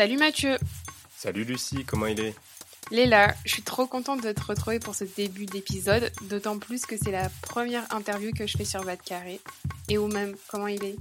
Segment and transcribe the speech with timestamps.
[0.00, 0.56] Salut Mathieu
[1.14, 2.34] Salut Lucie, comment il est?
[2.90, 6.96] Léla, je suis trop contente de te retrouver pour ce début d'épisode, d'autant plus que
[6.96, 9.42] c'est la première interview que je fais sur Bad Carré.
[9.90, 10.96] Et ou même, comment il est?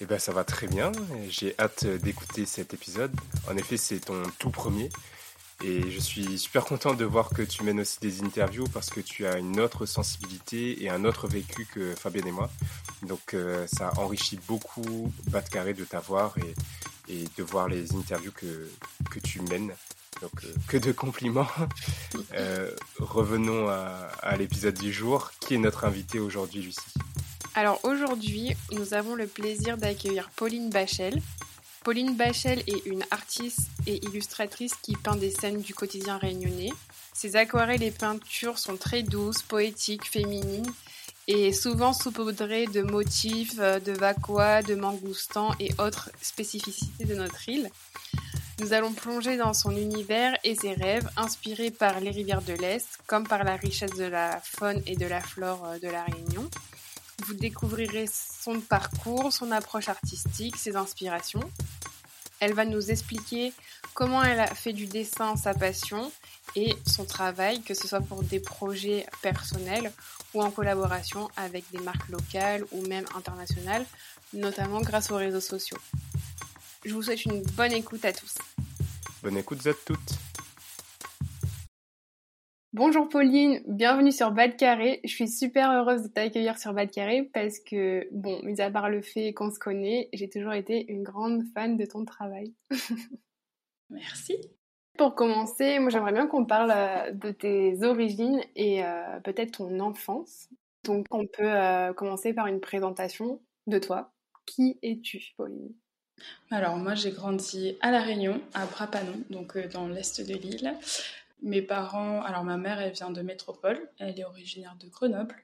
[0.00, 0.90] Eh ben ça va très bien,
[1.30, 3.14] j'ai hâte d'écouter cet épisode.
[3.48, 4.88] En effet, c'est ton tout premier.
[5.62, 8.98] Et je suis super content de voir que tu mènes aussi des interviews parce que
[8.98, 12.50] tu as une autre sensibilité et un autre vécu que Fabienne et moi.
[13.02, 16.54] Donc euh, ça enrichit beaucoup Bad Carré de t'avoir et,
[17.08, 18.68] et de voir les interviews que,
[19.10, 19.72] que tu mènes.
[20.20, 21.48] Donc, euh, que de compliments.
[22.34, 25.30] Euh, revenons à, à l'épisode du jour.
[25.40, 26.80] Qui est notre invité aujourd'hui, Lucie?
[27.54, 31.20] Alors aujourd'hui, nous avons le plaisir d'accueillir Pauline Bachel.
[31.84, 36.70] Pauline Bachel est une artiste et illustratrice qui peint des scènes du quotidien réunionnais.
[37.12, 40.70] Ses aquarelles et peintures sont très douces, poétiques, féminines
[41.28, 47.70] et souvent saupoudrées de motifs de vacois, de mangoustans et autres spécificités de notre île.
[48.60, 52.98] Nous allons plonger dans son univers et ses rêves, inspirés par les rivières de l'Est,
[53.06, 56.48] comme par la richesse de la faune et de la flore de la Réunion.
[57.26, 61.48] Vous découvrirez son parcours, son approche artistique, ses inspirations.
[62.40, 63.52] Elle va nous expliquer
[63.94, 66.10] comment elle a fait du dessin sa passion
[66.58, 69.92] et son travail, que ce soit pour des projets personnels
[70.34, 73.86] ou en collaboration avec des marques locales ou même internationales,
[74.32, 75.78] notamment grâce aux réseaux sociaux.
[76.84, 78.34] Je vous souhaite une bonne écoute à tous.
[79.22, 80.18] Bonne écoute à toutes.
[82.72, 85.00] Bonjour Pauline, bienvenue sur Bad Carré.
[85.04, 88.90] Je suis super heureuse de t'accueillir sur Bad Carré parce que, bon, mis à part
[88.90, 92.52] le fait qu'on se connaît, j'ai toujours été une grande fan de ton travail.
[93.90, 94.36] Merci.
[94.98, 99.78] Pour commencer, moi j'aimerais bien qu'on parle euh, de tes origines et euh, peut-être ton
[99.78, 100.48] enfance.
[100.84, 104.10] Donc on peut euh, commencer par une présentation de toi.
[104.44, 105.72] Qui es-tu, Pauline?
[106.50, 110.74] Alors moi j'ai grandi à La Réunion, à Brapanon, donc dans l'est de l'île.
[111.42, 115.36] Mes parents, alors ma mère elle vient de métropole, elle est originaire de Grenoble.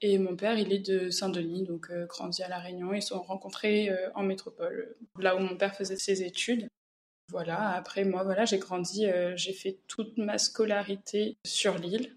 [0.00, 2.92] Et mon père, il est de Saint-Denis, donc grandi à La Réunion.
[2.92, 6.68] Ils se sont rencontrés en métropole, là où mon père faisait ses études.
[7.32, 12.14] Voilà, après moi, voilà, j'ai grandi, euh, j'ai fait toute ma scolarité sur l'île.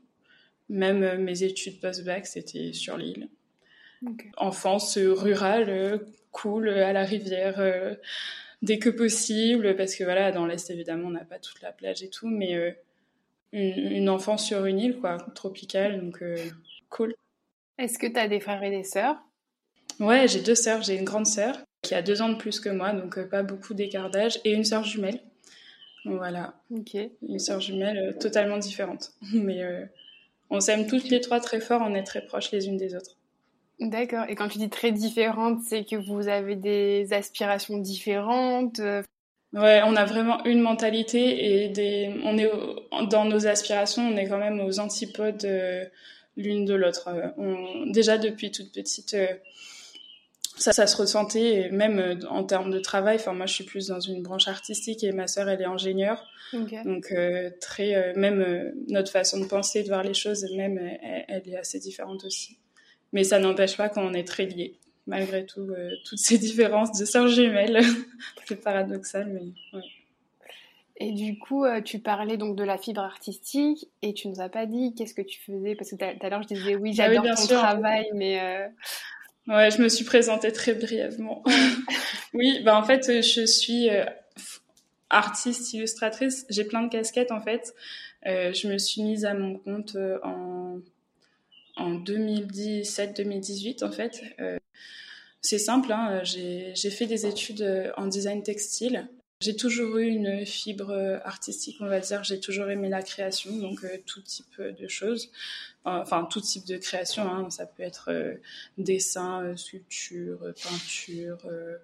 [0.69, 3.29] Même mes études post-bac, c'était sur l'île.
[4.05, 4.29] Okay.
[4.37, 7.97] Enfance rurale, cool, à la rivière,
[8.61, 12.03] dès que possible, parce que voilà, dans l'Est, évidemment, on n'a pas toute la plage
[12.03, 12.75] et tout, mais
[13.55, 16.35] une, une, enfance sur une île, quoi, tropicale, donc euh,
[16.89, 17.15] cool.
[17.77, 19.17] Est-ce que tu as des frères et des sœurs?
[19.99, 20.81] Ouais, j'ai deux sœurs.
[20.81, 23.44] J'ai une grande sœur qui a deux ans de plus que moi, donc euh, pas
[23.44, 25.19] beaucoup d'écart d'âge, et une sœur jumelle.
[26.06, 26.53] Voilà.
[27.28, 29.12] Une sœur jumelle euh, totalement différente.
[29.34, 29.85] Mais euh,
[30.50, 33.18] on s'aime toutes les trois très fort, on est très proches les unes des autres.
[33.79, 34.25] D'accord.
[34.29, 38.79] Et quand tu dis très différentes, c'est que vous avez des aspirations différentes
[39.56, 44.17] Ouais, on a vraiment une mentalité et des, on est au, dans nos aspirations, on
[44.17, 45.85] est quand même aux antipodes euh,
[46.35, 47.09] l'une de l'autre.
[47.38, 49.16] On, déjà depuis toute petite,
[50.57, 53.16] ça, ça se ressentait, et même euh, en termes de travail.
[53.16, 56.23] Enfin, moi, je suis plus dans une branche artistique et ma sœur, elle est ingénieure.
[56.53, 56.83] Okay.
[56.83, 61.49] Donc, euh, très, même notre façon de penser, de voir les choses, même, elle, elle
[61.49, 62.57] est assez différente aussi.
[63.13, 67.05] Mais ça n'empêche pas qu'on est très liés malgré tout, euh, toutes ces différences de
[67.05, 67.79] sœurs jumelles.
[68.45, 69.85] c'est paradoxal, mais ouais.
[70.97, 74.47] Et du coup, euh, tu parlais donc de la fibre artistique et tu nous as
[74.47, 77.25] pas dit qu'est-ce que tu faisais parce que tout à l'heure je disais oui j'adore
[77.25, 77.57] ah oui, ton sûr.
[77.57, 78.67] travail mais euh...
[79.47, 81.43] ouais je me suis présentée très brièvement.
[82.33, 84.05] oui bah en fait je suis euh,
[85.09, 87.73] artiste illustratrice j'ai plein de casquettes en fait
[88.25, 90.79] euh, je me suis mise à mon compte euh, en
[91.77, 94.23] en 2017-2018 en fait.
[95.41, 99.09] C'est simple, hein, j'ai fait des études en design textile.
[99.41, 102.23] J'ai toujours eu une fibre artistique, on va dire.
[102.23, 105.29] J'ai toujours aimé la création, donc tout type de choses.
[105.85, 107.23] Enfin, tout type de création.
[107.32, 107.49] Hein.
[107.52, 108.34] Ça peut être euh,
[108.78, 111.37] dessin, sculpture, peinture.
[111.46, 111.78] euh,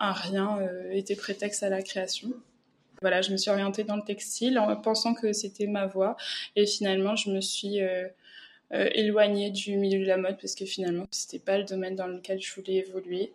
[0.00, 0.58] un rien
[0.90, 2.30] était prétexte à la création.
[3.00, 6.16] Voilà, je me suis orientée dans le textile en pensant que c'était ma voie.
[6.56, 7.78] Et finalement, je me suis
[8.70, 12.40] éloignée du milieu de la mode parce que finalement, c'était pas le domaine dans lequel
[12.42, 13.32] je voulais évoluer.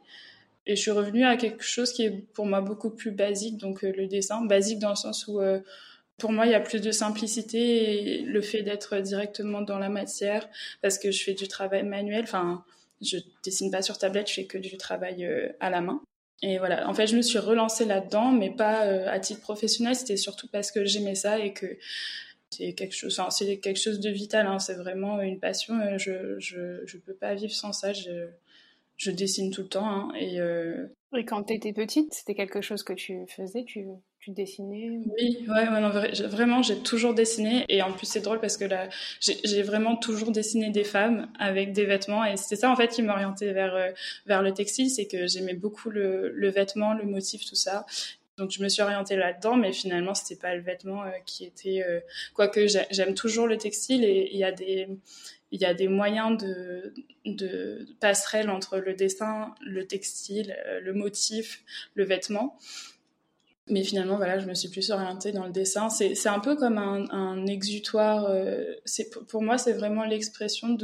[0.67, 3.83] Et je suis revenue à quelque chose qui est pour moi beaucoup plus basique, donc
[3.83, 4.43] le dessin.
[4.45, 5.39] Basique dans le sens où
[6.19, 9.89] pour moi, il y a plus de simplicité et le fait d'être directement dans la
[9.89, 10.47] matière,
[10.81, 12.23] parce que je fais du travail manuel.
[12.23, 12.63] Enfin,
[13.01, 16.01] je dessine pas sur tablette, je fais que du travail euh, à la main.
[16.41, 19.95] Et voilà, en fait, je me suis relancée là-dedans, mais pas euh, à titre professionnel.
[19.95, 21.77] C'était surtout parce que j'aimais ça et que
[22.49, 24.47] c'est quelque chose, c'est quelque chose de vital.
[24.47, 24.59] Hein.
[24.59, 25.79] C'est vraiment une passion.
[25.79, 27.91] Euh, je, je, je peux pas vivre sans ça.
[28.99, 29.87] Je dessine tout le temps.
[29.87, 30.37] Hein, et,
[31.17, 33.87] et quand tu étais petite, c'était quelque chose que tu faisais tu,
[34.19, 35.65] tu dessinais Oui, ouais,
[36.27, 37.65] vraiment, j'ai toujours dessiné.
[37.67, 41.73] Et en plus, c'est drôle parce que là, j'ai vraiment toujours dessiné des femmes avec
[41.73, 42.25] des vêtements.
[42.25, 43.89] Et c'était ça, en fait, qui m'orientait vers, euh,
[44.27, 44.89] vers le textile.
[44.89, 47.85] C'est que j'aimais beaucoup le, le vêtement, le motif, tout ça.
[48.39, 51.83] Donc je me suis orientée là-dedans, mais finalement c'était pas le vêtement euh, qui était.
[51.87, 51.99] Euh,
[52.33, 54.87] quoique j'aime toujours le textile et il y a des
[55.51, 61.63] il y a des moyens de, passerelle entre le dessin, le textile, euh, le motif,
[61.95, 62.57] le vêtement.
[63.67, 65.89] Mais finalement, voilà, je me suis plus orientée dans le dessin.
[65.89, 68.25] C'est un peu comme un, un exutoire.
[68.25, 68.73] Euh,
[69.27, 70.75] pour moi, c'est vraiment l'expression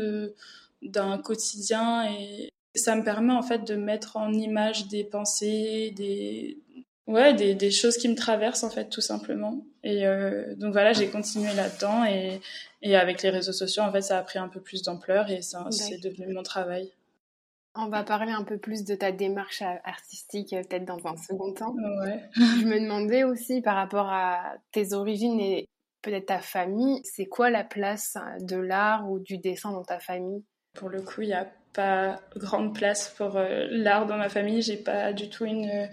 [0.84, 6.60] d'un quotidien et ça me permet en fait de mettre en image des pensées, des,
[7.08, 9.64] ouais, des, des choses qui me traversent en fait, tout simplement.
[9.84, 12.42] Et euh, donc voilà, j'ai continué là-dedans et,
[12.82, 15.42] et avec les réseaux sociaux, en fait, ça a pris un peu plus d'ampleur et
[15.42, 16.92] c'est devenu mon travail.
[17.78, 21.54] On va parler un peu plus de ta démarche artistique, euh, peut-être dans un second
[21.54, 21.76] temps.
[22.38, 25.68] Je me demandais aussi par rapport à tes origines et
[26.02, 30.44] peut-être ta famille, c'est quoi la place de l'art ou du dessin dans ta famille?
[30.74, 34.62] Pour le coup, il n'y a pas grande place pour euh, l'art dans ma famille.
[34.62, 35.90] J'ai pas du tout une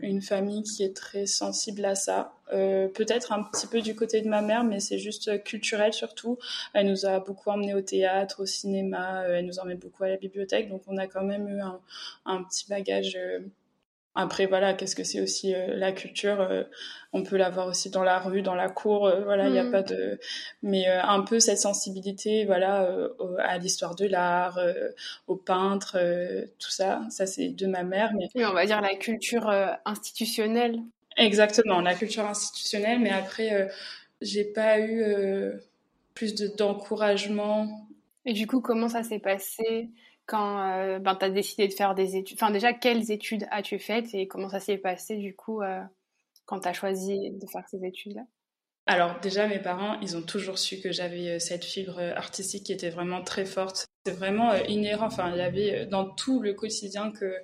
[0.00, 2.32] une famille qui est très sensible à ça.
[2.52, 6.38] Euh, peut-être un petit peu du côté de ma mère, mais c'est juste culturel surtout.
[6.72, 10.08] Elle nous a beaucoup emmenés au théâtre, au cinéma, euh, elle nous emmène beaucoup à
[10.08, 11.80] la bibliothèque, donc on a quand même eu un,
[12.26, 13.40] un petit bagage euh,
[14.16, 16.62] après, voilà, qu'est-ce que c'est aussi euh, la culture euh,
[17.12, 19.06] On peut la voir aussi dans la rue, dans la cour.
[19.06, 19.72] Euh, voilà, il n'y a mm.
[19.72, 20.20] pas de.
[20.62, 22.88] Mais un peu cette sensibilité, voilà,
[23.38, 24.58] à l'histoire de l'art,
[25.26, 25.98] aux peintres,
[26.58, 27.02] tout ça.
[27.10, 28.12] Ça, c'est de ma mère.
[28.14, 28.28] Mais...
[28.34, 29.50] Oui, on va dire la culture
[29.84, 30.80] institutionnelle.
[31.16, 33.00] Exactement, la culture institutionnelle.
[33.00, 33.68] Mais après,
[34.20, 35.04] j'ai pas eu
[36.14, 37.88] plus d'encouragement.
[38.24, 39.90] Et du coup, comment ça s'est passé?
[40.26, 43.78] Quand euh, ben, tu as décidé de faire des études Enfin, déjà, quelles études as-tu
[43.78, 45.82] faites et comment ça s'est passé du coup euh,
[46.46, 48.22] quand tu as choisi de faire ces études-là?
[48.86, 52.72] Alors déjà, mes parents, ils ont toujours su que j'avais euh, cette fibre artistique qui
[52.72, 53.86] était vraiment très forte.
[54.06, 55.06] C'est vraiment inhérent.
[55.06, 57.36] Enfin, il y avait dans tout le quotidien que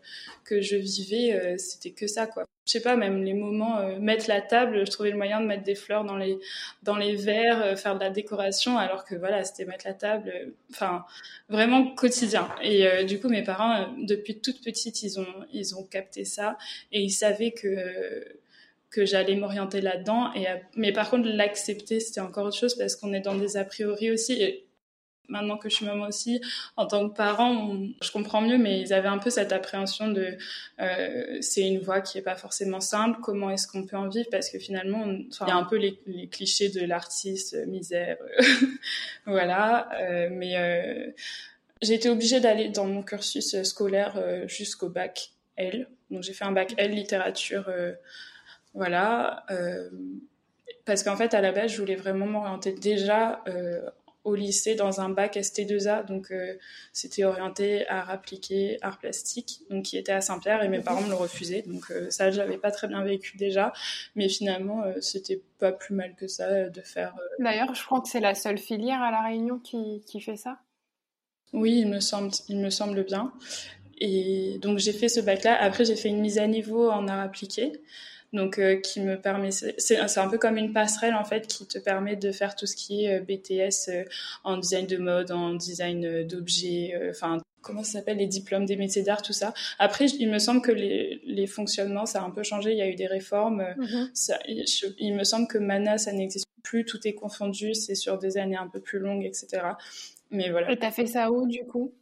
[0.45, 4.29] que je vivais, c'était que ça, quoi je sais pas, même les moments, euh, mettre
[4.29, 6.39] la table, je trouvais le moyen de mettre des fleurs dans les,
[6.85, 10.33] dans les verres, euh, faire de la décoration, alors que voilà, c'était mettre la table,
[10.33, 11.05] euh, enfin,
[11.49, 12.49] vraiment quotidien.
[12.63, 16.57] Et du coup, mes parents, depuis toute petite, ils ont, ils ont capté ça
[16.93, 18.25] et ils savaient que,
[18.91, 20.33] que j'allais m'orienter là-dedans.
[20.35, 20.47] Et,
[20.77, 24.11] mais par contre, l'accepter, c'était encore autre chose parce qu'on est dans des a priori
[24.11, 24.35] aussi.
[24.43, 24.67] Et
[25.31, 26.41] maintenant que je suis maman aussi,
[26.77, 30.37] en tant que parent, je comprends mieux, mais ils avaient un peu cette appréhension de
[30.81, 34.29] euh, c'est une voie qui est pas forcément simple, comment est-ce qu'on peut en vivre?
[34.31, 35.99] Parce que finalement, il y a un peu les,
[36.29, 38.43] clichés de l'artiste, euh, misère, euh,
[39.27, 39.89] voilà.
[40.31, 41.15] mais
[41.81, 45.89] j'ai été obligée d'aller dans mon cursus scolaire jusqu'au bac L.
[46.11, 47.71] Donc j'ai fait un bac L littérature,
[48.75, 49.45] voilà.
[50.85, 53.43] parce qu'en fait, à la base, je voulais vraiment m'orienter déjà
[54.25, 56.55] au lycée dans un bac ST2A, donc euh,
[56.93, 61.09] c'était orienté art appliqué, art plastique, donc qui était à Saint-Pierre et mes parents me
[61.09, 63.73] le refusaient, donc euh, ça j'avais pas très bien vécu déjà,
[64.15, 67.15] mais finalement euh, c'était pas plus mal que ça de faire.
[67.39, 70.59] D'ailleurs, je crois que c'est la seule filière à la Réunion qui, qui fait ça.
[71.53, 73.33] Oui, il me semble, il me semble bien.
[73.99, 75.61] Et donc j'ai fait ce bac-là.
[75.61, 77.73] Après j'ai fait une mise à niveau en art appliqué
[78.33, 81.79] donc euh, qui me permet c'est un peu comme une passerelle en fait qui te
[81.79, 84.05] permet de faire tout ce qui est euh, BTS euh,
[84.45, 89.03] en design de mode en design d'objets enfin comment ça s'appelle les diplômes des métiers
[89.03, 89.53] d'art tout ça.
[89.79, 92.73] Après il me semble que les, les, fonctionnements ça a un peu changé.
[92.73, 93.63] Il y a eu des réformes.
[93.77, 94.11] Mm-hmm.
[94.15, 96.87] ça, il me semble que Mana ça n'existe plus.
[96.87, 97.75] Tout est confondu.
[97.75, 99.75] C'est sur des années un peu plus longues etc
[100.31, 100.71] mais voilà.
[100.71, 101.93] Et t'as fait ça où du coup?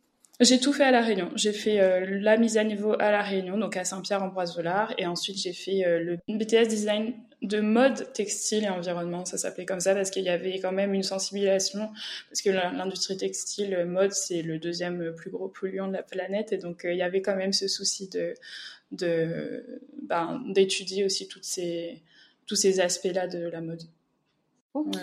[0.40, 1.30] J'ai tout fait à La Réunion.
[1.34, 5.36] J'ai fait euh, la mise à niveau à La Réunion, donc à Saint-Pierre-en-Broisse-Volard, et ensuite
[5.38, 9.94] j'ai fait euh, le BTS Design de mode textile et environnement, ça s'appelait comme ça
[9.94, 11.90] parce qu'il y avait quand même une sensibilisation,
[12.28, 16.52] parce que l'industrie textile euh, mode c'est le deuxième plus gros polluant de la planète,
[16.52, 18.34] et donc il y avait quand même ce souci de
[18.90, 22.02] de ben, d'étudier aussi toutes ces
[22.46, 23.82] tous ces aspects-là de la mode.
[24.74, 24.96] Ok.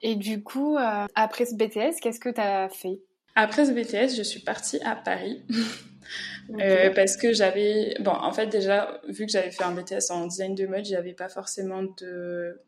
[0.00, 0.76] Et du coup,
[1.14, 2.98] après ce BTS, qu'est-ce que tu as fait?
[3.34, 5.42] Après ce BTS, je suis partie à Paris.
[6.94, 10.54] parce que j'avais, bon, en fait déjà, vu que j'avais fait un BTS en design
[10.54, 12.60] de mode, j'avais pas forcément de,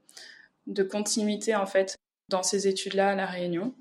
[0.67, 1.97] de continuité en fait
[2.29, 3.75] dans ces études-là à La Réunion.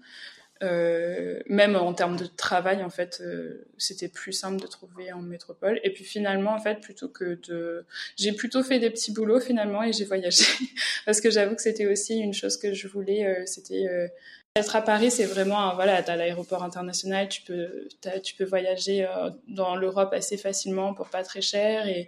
[0.61, 5.21] Euh, même en termes de travail, en fait, euh, c'était plus simple de trouver en
[5.21, 5.79] métropole.
[5.83, 7.85] Et puis finalement, en fait, plutôt que de,
[8.15, 10.45] j'ai plutôt fait des petits boulots finalement et j'ai voyagé
[11.05, 13.25] parce que j'avoue que c'était aussi une chose que je voulais.
[13.25, 14.09] Euh, c'était
[14.55, 17.87] être à Paris, c'est vraiment, voilà, t'as l'aéroport international, tu peux,
[18.23, 19.07] tu peux voyager
[19.47, 22.07] dans l'Europe assez facilement pour pas très cher et,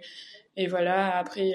[0.56, 1.16] et voilà.
[1.18, 1.54] Après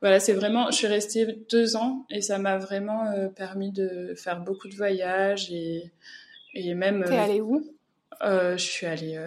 [0.00, 4.14] voilà, c'est vraiment, je suis restée deux ans et ça m'a vraiment euh, permis de
[4.16, 5.90] faire beaucoup de voyages et,
[6.54, 7.04] et même.
[7.06, 7.62] T'es euh, allée où?
[8.22, 9.22] euh, Je suis allée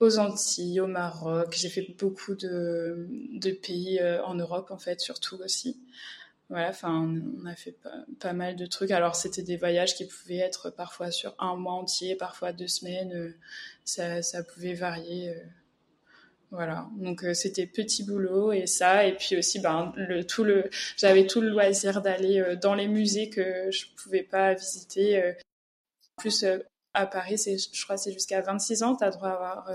[0.00, 1.54] aux Antilles, au Maroc.
[1.54, 5.76] J'ai fait beaucoup de, de pays en Europe en fait, surtout aussi.
[6.50, 7.08] Voilà, enfin,
[7.42, 7.76] on a fait
[8.18, 8.90] pas, mal de trucs.
[8.90, 13.34] Alors, c'était des voyages qui pouvaient être parfois sur un mois entier, parfois deux semaines.
[13.84, 15.34] Ça, ça pouvait varier.
[16.50, 20.68] Voilà, donc euh, c'était petit boulot et ça, et puis aussi ben le tout le,
[20.96, 25.22] j'avais tout le loisir d'aller euh, dans les musées que je pouvais pas visiter.
[25.22, 25.32] Euh.
[26.16, 26.44] plus
[26.92, 29.72] à Paris, je crois, c'est jusqu'à 26 ans, tu as droit à avoir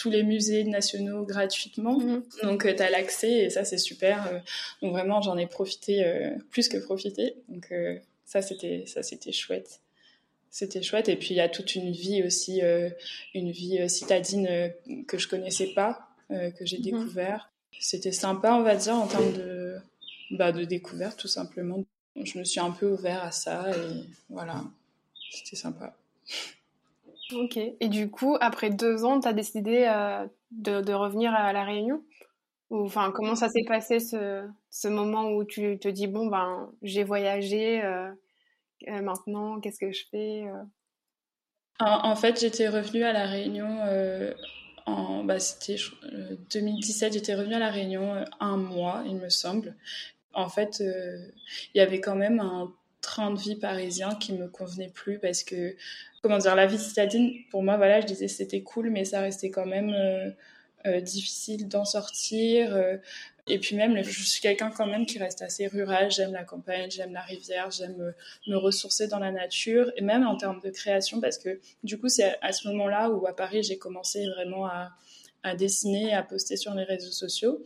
[0.00, 2.22] tous les musées nationaux gratuitement, mmh.
[2.42, 4.42] donc tu as l'accès et ça c'est super.
[4.80, 6.04] donc vraiment, j'en ai profité
[6.50, 7.34] plus que profité.
[7.48, 7.72] Donc
[8.24, 9.80] ça c'était ça c'était chouette
[10.50, 11.08] c'était chouette.
[11.08, 12.90] Et puis il y a toute une vie aussi, euh,
[13.34, 14.68] une vie euh, citadine euh,
[15.06, 16.84] que je connaissais pas, que j'ai mhm.
[16.84, 17.50] découvert.
[17.80, 19.76] C'était sympa, on va dire, en termes de,
[20.30, 21.82] bah, de découverte, tout simplement.
[22.22, 24.62] Je me suis un peu ouvert à ça et voilà,
[25.32, 25.96] c'était sympa.
[27.32, 27.56] Ok.
[27.56, 29.86] Et du coup, après deux ans, tu as décidé
[30.50, 32.02] de, de, revenir à La Réunion?
[32.70, 37.04] Ou, enfin, comment ça s'est passé ce, moment où tu te dis, bon, ben, j'ai
[37.04, 38.12] voyagé, euh,
[38.86, 40.62] maintenant, qu'est-ce que je fais euh?
[41.80, 44.32] en, fait, j'étais revenue à La Réunion euh,
[44.86, 45.24] en.
[45.24, 45.76] Bah, c'était
[46.52, 49.74] 2017, j'étais revenue à La Réunion un mois, il me semble.
[50.32, 54.90] En fait, il y avait quand même un train de vie parisien qui me convenait
[54.90, 55.74] plus parce que,
[56.22, 59.50] comment dire, la vie citadine, pour moi, voilà, je disais c'était cool, mais ça restait
[59.50, 59.94] quand même
[61.02, 62.76] difficile d'en sortir.
[63.50, 66.10] Et puis même, je suis quelqu'un quand même qui reste assez rural.
[66.10, 68.14] J'aime la campagne, j'aime la rivière, j'aime
[68.46, 69.90] me, ressourcer dans la nature.
[69.96, 73.26] Et même en termes de création, parce que du coup, c'est à ce moment-là où
[73.26, 74.90] à Paris, j'ai commencé vraiment à,
[75.42, 77.64] à dessiner, à poster sur les réseaux sociaux.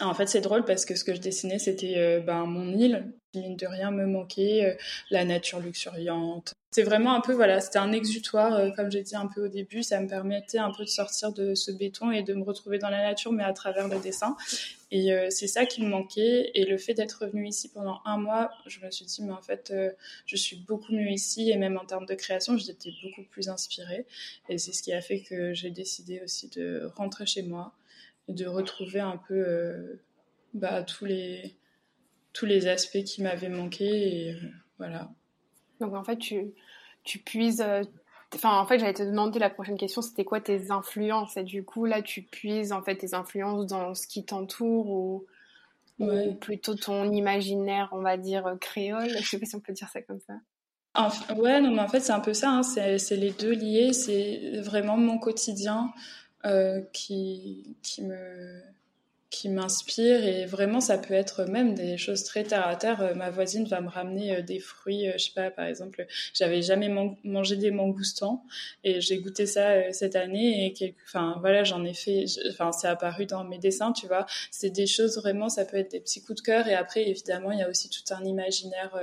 [0.00, 3.12] En fait, c'est drôle parce que ce que je dessinais, c'était euh, ben, mon île,
[3.32, 4.74] qui mine de rien me manquait, euh,
[5.10, 6.52] la nature luxuriante.
[6.72, 9.48] C'est vraiment un peu, voilà, c'était un exutoire, euh, comme j'ai dit un peu au
[9.48, 12.80] début, ça me permettait un peu de sortir de ce béton et de me retrouver
[12.80, 14.36] dans la nature, mais à travers le dessin.
[14.90, 16.52] Et c'est ça qui me manquait.
[16.54, 19.42] Et le fait d'être revenue ici pendant un mois, je me suis dit, mais en
[19.42, 19.74] fait,
[20.24, 24.06] je suis beaucoup mieux ici, et même en termes de création, j'étais beaucoup plus inspirée.
[24.48, 27.72] Et c'est ce qui a fait que j'ai décidé aussi de rentrer chez moi
[28.28, 30.02] de retrouver un peu euh,
[30.54, 31.56] bah, tous, les,
[32.32, 33.84] tous les aspects qui m'avaient manqué.
[33.84, 34.38] Et euh,
[34.78, 35.10] voilà.
[35.80, 36.52] Donc en fait, tu,
[37.02, 37.60] tu puises.
[37.60, 37.82] Euh,
[38.34, 41.36] enfin, en fait, j'allais te demander la prochaine question, c'était quoi tes influences?
[41.36, 45.26] Et du coup, là, tu puises en fait tes influences dans ce qui t'entoure ou,
[46.40, 49.08] plutôt ton imaginaire, on va dire, créole?
[49.08, 50.34] Je sais pas si on peut dire ça comme ça.
[51.36, 52.50] ouais, non, mais en fait, c'est un peu ça.
[52.50, 52.62] Hein.
[52.62, 53.92] c'est les deux liés.
[53.92, 55.92] C'est vraiment mon quotidien.
[56.46, 58.60] Euh, qui, qui me
[59.30, 60.22] qui m'inspire.
[60.24, 63.00] Et vraiment ça peut être même des choses très terre à terre.
[63.00, 66.60] Euh, ma voisine va me ramener euh, des fruits je sais pas par exemple j'avais
[66.60, 66.90] jamais
[67.24, 68.44] mangé des mangoustans
[68.84, 73.24] et j'ai goûté ça cette année et enfin voilà j'en ai fait enfin c'est apparu
[73.24, 74.26] dans mes dessins tu vois.
[74.50, 77.52] C'est des choses vraiment ça peut être des petits coups de cœur et après évidemment
[77.52, 78.94] il y a aussi tout un imaginaire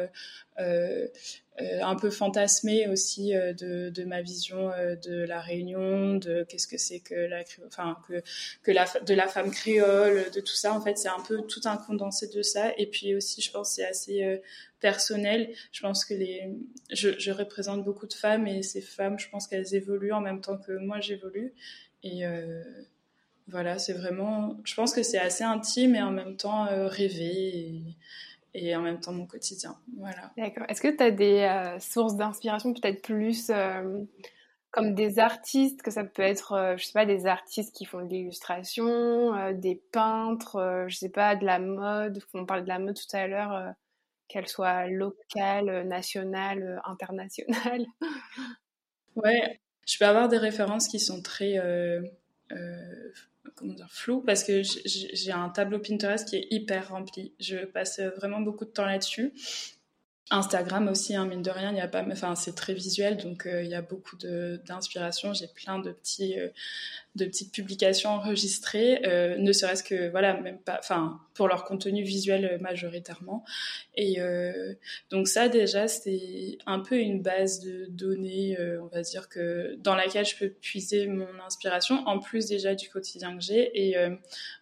[1.59, 6.77] un peu fantasmé aussi euh, de, ma vision euh, de la Réunion, de qu'est-ce que
[6.77, 8.23] c'est que la, enfin que,
[8.63, 10.73] que la, de la femme créole, de tout ça.
[10.73, 12.71] En fait, c'est un peu tout un condensé de ça.
[12.77, 14.41] Et puis aussi, je pense, c'est assez
[14.79, 15.53] personnel.
[15.71, 16.49] Je pense que les,
[16.89, 20.41] je, je, représente beaucoup de femmes et ces femmes, je pense qu'elles évoluent en même
[20.41, 21.53] temps que moi j'évolue.
[22.03, 22.23] Et
[23.47, 27.57] voilà, c'est vraiment, je pense que c'est assez intime et en même temps rêvé.
[27.57, 27.81] Et,
[28.53, 29.75] et en même temps mon quotidien.
[29.97, 30.31] Voilà.
[30.37, 30.65] D'accord.
[30.67, 34.03] Est-ce que tu as des euh, sources d'inspiration peut-être plus euh,
[34.71, 38.03] comme des artistes, que ça peut être, euh, je sais pas, des artistes qui font
[38.03, 42.95] de l'illustration, des peintres, je sais pas, de la mode, on parlait de la mode
[42.95, 43.73] tout à l'heure,
[44.27, 47.85] qu'elle soit locale, nationale, internationale?
[49.17, 51.57] Ouais, je peux avoir des références qui sont très
[53.55, 57.33] comment dire, flou parce que j'ai un tableau Pinterest qui est hyper rempli.
[57.39, 59.33] Je passe vraiment beaucoup de temps là-dessus.
[60.29, 63.45] Instagram aussi, hein, mine de rien, il y a pas, enfin c'est très visuel, donc
[63.45, 65.33] euh, il y a beaucoup d'inspiration.
[65.33, 66.47] J'ai plein de petits, euh,
[67.15, 72.03] de petites publications enregistrées, euh, ne serait-ce que voilà, même pas, enfin pour leur contenu
[72.03, 73.43] visuel majoritairement.
[73.95, 74.19] Et
[75.09, 79.95] donc ça déjà c'est un peu une base de données, on va dire que dans
[79.95, 83.71] laquelle je peux puiser mon inspiration, en plus déjà du quotidien que j'ai.
[83.73, 83.95] Et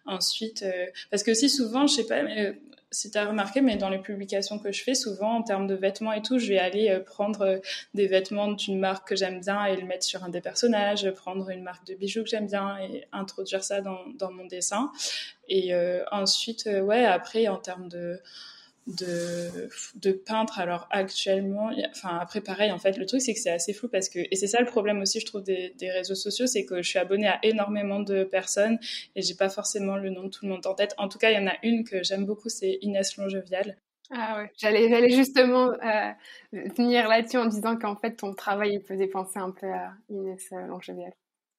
[0.06, 0.64] ensuite,
[1.10, 2.22] parce que aussi souvent, je sais pas
[2.92, 5.74] si tu as remarqué, mais dans les publications que je fais, souvent en termes de
[5.74, 7.58] vêtements et tout, je vais aller euh, prendre euh,
[7.94, 11.50] des vêtements d'une marque que j'aime bien et le mettre sur un des personnages, prendre
[11.50, 14.90] une marque de bijoux que j'aime bien et introduire ça dans, dans mon dessin.
[15.48, 18.20] Et euh, ensuite, ouais, après, en termes de
[18.98, 20.58] de, de peintre.
[20.58, 24.08] Alors actuellement, enfin après pareil, en fait, le truc c'est que c'est assez flou parce
[24.08, 26.82] que, et c'est ça le problème aussi, je trouve, des, des réseaux sociaux, c'est que
[26.82, 28.78] je suis abonnée à énormément de personnes
[29.16, 30.94] et j'ai pas forcément le nom de tout le monde en tête.
[30.98, 33.76] En tout cas, il y en a une que j'aime beaucoup, c'est Inès Longevial.
[34.12, 36.10] Ah ouais, j'allais, j'allais justement euh,
[36.76, 40.50] venir là-dessus en disant qu'en fait ton travail il faisait penser un peu à Inès
[40.50, 41.12] Longevial.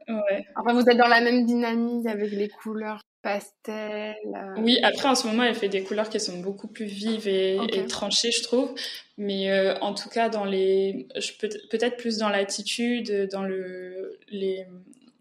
[0.07, 0.45] Ouais.
[0.55, 4.15] Enfin, vous êtes dans la même dynamique avec les couleurs pastel.
[4.25, 4.55] Euh.
[4.57, 7.85] Oui, après en ce moment, elle fait des couleurs qui sont beaucoup plus vives et,
[7.87, 8.73] tranchées, je trouve.
[9.17, 11.07] Mais euh, en tout cas, dans les,
[11.39, 14.65] peut-être plus dans l'attitude, dans le, les,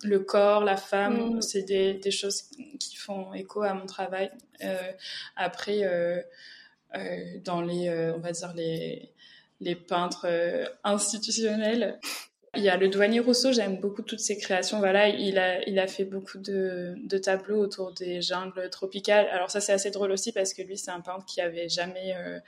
[0.03, 1.43] le corps, la femme, mm.
[1.43, 2.45] c'est des, des, choses
[2.79, 4.31] qui font écho à mon travail.
[4.65, 4.77] Euh,
[5.37, 5.83] après,
[7.45, 9.13] dans les, on va dire les
[9.63, 10.27] les peintres
[10.85, 12.01] institutionnels,
[12.57, 14.79] il y a le douanier Rousseau, j'aime beaucoup toutes ses créations.
[14.79, 19.29] Voilà, il a, il a fait beaucoup de, de tableaux autour des jungles tropicales.
[19.29, 22.15] Alors ça, c'est assez drôle aussi parce que lui, c'est un peintre qui avait jamais,
[22.17, 22.41] euh,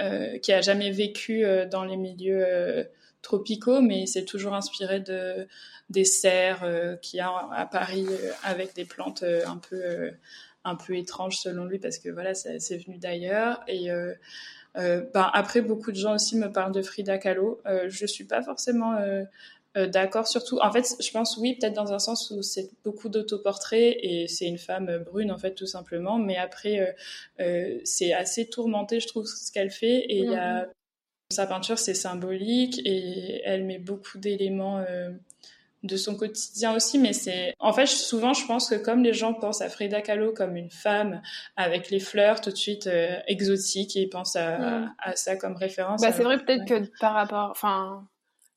[0.00, 2.84] euh, qui a jamais vécu euh, dans les milieux euh,
[3.20, 5.46] tropicaux, mais il s'est toujours inspiré de
[5.90, 8.06] des serres euh, qu'il y a à Paris
[8.42, 10.10] avec des plantes un peu,
[10.64, 13.90] un peu étranges selon lui parce que voilà, c'est venu d'ailleurs et
[14.74, 17.60] ben, après, beaucoup de gens aussi me parlent de Frida Kahlo.
[17.66, 19.24] Euh, je suis pas forcément euh,
[19.76, 20.58] euh, d'accord, surtout.
[20.58, 24.46] En fait, je pense oui, peut-être dans un sens où c'est beaucoup d'autoportraits et c'est
[24.46, 26.18] une femme brune en fait tout simplement.
[26.18, 26.94] Mais après,
[27.84, 30.04] c'est assez tourmenté, je trouve, ce qu'elle fait.
[30.08, 30.68] Et il y a mm-hmm.
[31.30, 34.84] sa peinture, c'est symbolique et elle met beaucoup d'éléments
[35.84, 39.34] de son quotidien aussi, mais c'est en fait souvent je pense que comme les gens
[39.34, 41.20] pensent à Frida Kahlo comme une femme
[41.56, 44.94] avec les fleurs tout de suite euh, exotiques et ils pensent à, mm.
[44.98, 46.00] à, ça comme référence.
[46.00, 48.08] Bah, c'est vrai peut-être que par rapport, enfin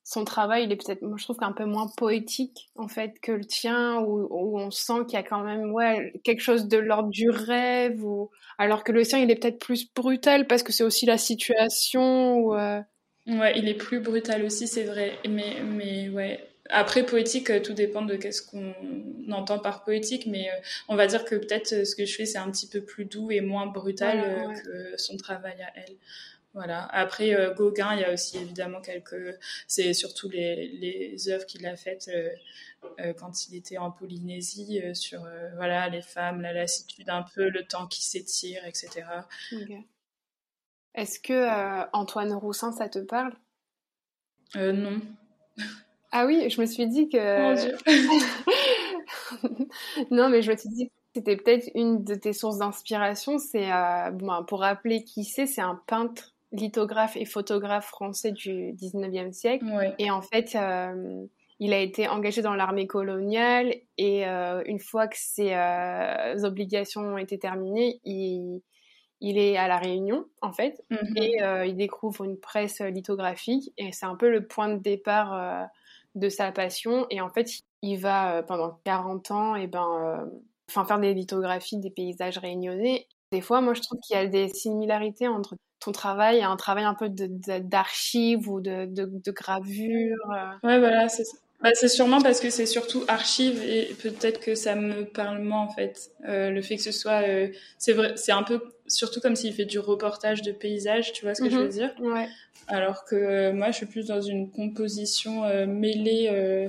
[0.04, 3.32] son travail il est peut-être, moi je trouve qu'un peu moins poétique en fait que
[3.32, 6.78] le tien où, où on sent qu'il y a quand même ouais quelque chose de
[6.78, 10.72] l'ordre du rêve ou alors que le sien il est peut-être plus brutal parce que
[10.72, 12.80] c'est aussi la situation euh,
[13.28, 15.18] Ouais, il est plus brutal aussi, c'est vrai.
[15.28, 18.74] Mais, mais ouais, après, poétique, euh, tout dépend de qu'est-ce qu'on
[19.30, 20.54] entend par poétique, mais euh,
[20.88, 23.04] on va dire que peut-être euh, ce que je fais, c'est un petit peu plus
[23.04, 25.96] doux et moins brutal que son travail à elle.
[26.54, 26.86] Voilà.
[26.86, 29.38] Après, Gauguin, il y a aussi évidemment quelques.
[29.68, 32.10] C'est surtout les, les œuvres qu'il a faites
[33.18, 35.24] quand il était en Polynésie sur
[35.56, 39.06] voilà les femmes, la lassitude un peu, le temps qui s'étire, etc.
[40.94, 43.34] Est-ce que Antoine Roussin, ça te parle?
[44.56, 45.00] Non.
[46.12, 47.18] Ah oui, je me suis dit que.
[50.10, 53.38] non, mais je me suis dit que c'était peut-être une de tes sources d'inspiration.
[53.38, 58.72] C'est, euh, bon, pour rappeler qui c'est, c'est un peintre, lithographe et photographe français du
[58.72, 59.66] 19e siècle.
[59.98, 61.26] Et en fait, euh,
[61.60, 65.54] il a été engagé dans l'armée coloniale et euh, une fois que ses
[66.44, 68.62] obligations ont été terminées, il,
[69.20, 71.22] il est à la Réunion en fait mm-hmm.
[71.22, 75.68] et euh, il découvre une presse lithographique et c'est un peu le point de départ
[76.18, 77.06] de sa passion.
[77.10, 77.50] Et en fait,
[77.82, 82.38] il va euh, pendant 40 ans et ben, euh, enfin, faire des lithographies des paysages
[82.38, 83.06] réunionnais.
[83.32, 86.56] Des fois, moi, je trouve qu'il y a des similarités entre ton travail et un
[86.56, 90.16] travail un peu d'archives ou de, de, de gravure.
[90.32, 90.66] Euh.
[90.66, 91.38] Ouais, voilà, c'est ça.
[91.60, 95.62] Bah, c'est sûrement parce que c'est surtout archive et peut-être que ça me parle moins
[95.62, 96.12] en fait.
[96.28, 99.52] Euh, le fait que ce soit, euh, c'est vrai, c'est un peu surtout comme s'il
[99.52, 101.70] fait du reportage de paysage, tu vois ce que je veux mhm.
[101.70, 101.94] dire?
[102.00, 102.28] Ouais.
[102.66, 106.68] Alors que euh, moi, je suis plus dans une composition euh, mêlée euh,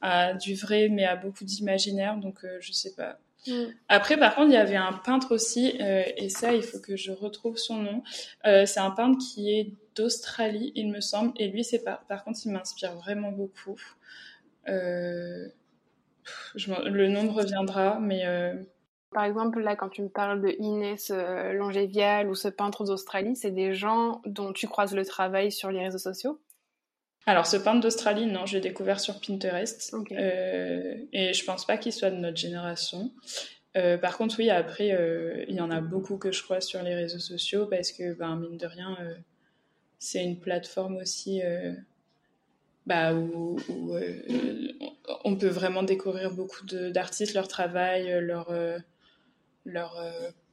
[0.00, 3.18] à du vrai, mais à beaucoup d'imaginaire, donc je sais pas.
[3.46, 3.64] Mm.
[3.88, 7.12] Après, par contre, il y avait un peintre aussi, et ça, il faut que je
[7.12, 8.02] retrouve son nom.
[8.44, 12.38] c'est un peintre qui est d'Australie, il me semble, et lui, c'est par, par contre,
[12.44, 13.80] il m'inspire vraiment beaucoup.
[14.68, 15.48] Euh,
[16.54, 18.26] le nom reviendra, mais.
[18.26, 18.54] Euh,
[19.12, 23.36] Par exemple, là, quand tu me parles de Inès euh, Longévial ou ce peintre d'Australie,
[23.36, 26.38] c'est des gens dont tu croises le travail sur les réseaux sociaux
[27.26, 29.94] alors, ce peintre d'Australie, non, je l'ai découvert sur Pinterest.
[30.12, 33.10] et je pense pas qu'il soit de notre génération.
[33.74, 34.96] par contre, oui, après,
[35.48, 38.36] il y en a beaucoup que je croise sur les réseaux sociaux parce que, ben,
[38.36, 38.96] mine de rien,
[39.98, 41.42] c'est une plateforme aussi
[42.86, 43.58] bah, où,
[45.24, 48.54] on peut vraiment découvrir beaucoup d'artistes, leur travail, leur,
[49.64, 50.00] leur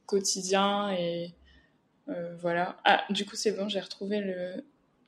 [0.06, 1.34] quotidien et
[2.40, 2.78] voilà.
[2.84, 4.64] Ah, du coup, c'est bon, j'ai retrouvé le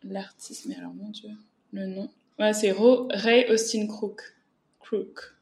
[0.09, 1.31] l'artiste, mais alors mon dieu,
[1.73, 2.11] le nom.
[2.39, 4.23] Ouais, c'est Ray Austin Crook.
[4.81, 5.37] Crook.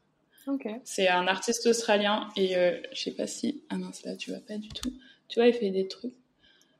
[0.83, 4.39] C'est un artiste australien et euh, je sais pas si ah mince là tu vois
[4.41, 4.93] pas du tout.
[5.27, 6.13] Tu vois il fait des trucs.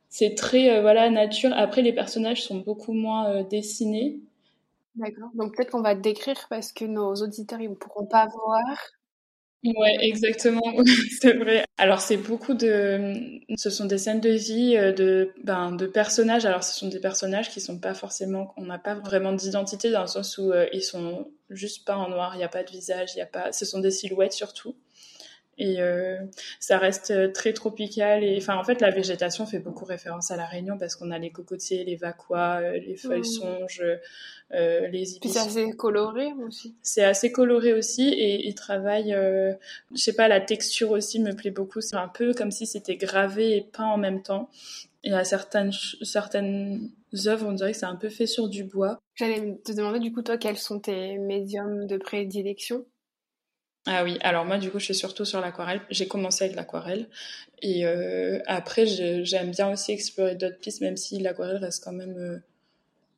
[0.08, 1.50] C'est très euh, voilà nature.
[1.54, 4.20] Après les personnages sont beaucoup moins euh, dessinés.
[4.94, 5.30] D'accord.
[5.34, 8.62] Donc peut-être qu'on va décrire parce que nos auditeurs ils ne pourront pas voir.
[9.64, 10.62] Ouais, exactement,
[11.20, 11.64] c'est vrai.
[11.76, 13.14] Alors c'est beaucoup de,
[13.56, 16.44] ce sont des scènes de vie euh, de, ben, de personnages.
[16.46, 20.02] Alors ce sont des personnages qui sont pas forcément, on n'a pas vraiment d'identité dans
[20.02, 22.70] le sens où euh, ils sont juste pas en noir, il n'y a pas de
[22.70, 24.76] visage, il y a pas, ce sont des silhouettes surtout.
[25.58, 26.18] Et euh,
[26.60, 28.22] ça reste euh, très tropical.
[28.22, 31.18] Et enfin, en fait, la végétation fait beaucoup référence à la Réunion parce qu'on a
[31.18, 33.82] les cocotiers, les vaquois, euh, les feuilles songes,
[34.52, 35.30] euh, les ipis.
[35.30, 36.74] c'est assez coloré aussi.
[36.82, 39.54] C'est assez coloré aussi et il travaille, euh,
[39.92, 41.80] je sais pas, la texture aussi me plaît beaucoup.
[41.80, 44.50] C'est un peu comme si c'était gravé et peint en même temps.
[45.04, 46.90] Et à certaines certaines
[47.26, 48.98] œuvres, on dirait que c'est un peu fait sur du bois.
[49.14, 52.84] J'allais te demander du coup toi quels sont tes médiums de prédilection?
[53.88, 55.80] Ah oui, alors moi du coup je suis surtout sur l'aquarelle.
[55.90, 57.06] J'ai commencé avec l'aquarelle
[57.62, 62.16] et euh, après j'aime bien aussi explorer d'autres pistes, même si l'aquarelle reste quand même
[62.18, 62.38] euh,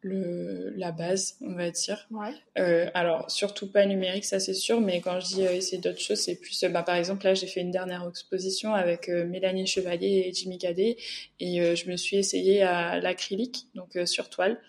[0.03, 2.07] le, la base, on va dire.
[2.11, 2.35] Ouais.
[2.59, 6.21] Euh, alors surtout pas numérique, ça c'est sûr, mais quand je dis essayer d'autres choses,
[6.21, 10.35] c'est plus, bah, par exemple là j'ai fait une dernière exposition avec Mélanie Chevalier et
[10.35, 10.99] Jimmy Cadet
[11.41, 14.61] et je me suis essayée à l'acrylique, donc sur toile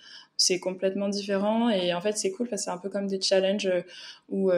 [0.42, 3.20] c'est complètement différent et en fait c'est cool parce que c'est un peu comme des
[3.20, 3.70] challenges
[4.30, 4.50] où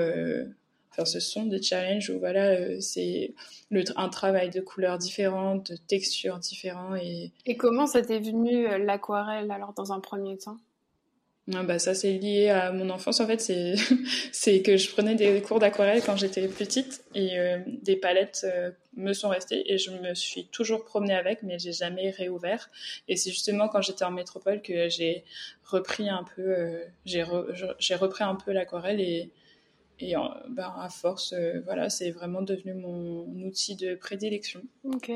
[0.91, 3.33] Enfin, ce sont des challenges où voilà, euh, c'est
[3.95, 6.97] un travail de couleurs différentes, de textures différentes.
[7.01, 10.57] Et, et comment ça t'est venu euh, l'aquarelle alors dans un premier temps?
[11.53, 13.73] Ah bah ça c'est lié à mon enfance en fait c'est
[14.31, 18.45] c'est que je prenais des cours d'aquarelle quand j'étais petite et euh, des palettes
[18.95, 22.69] me sont restées et je me suis toujours promenée avec mais j'ai jamais réouvert
[23.07, 25.25] et c'est justement quand j'étais en métropole que j'ai
[25.65, 27.25] repris un peu j'ai
[27.79, 29.31] j'ai repris un peu l'aquarelle et
[30.01, 30.15] et
[30.49, 34.61] ben, à force, euh, voilà, c'est vraiment devenu mon outil de prédilection.
[34.83, 35.11] Ok.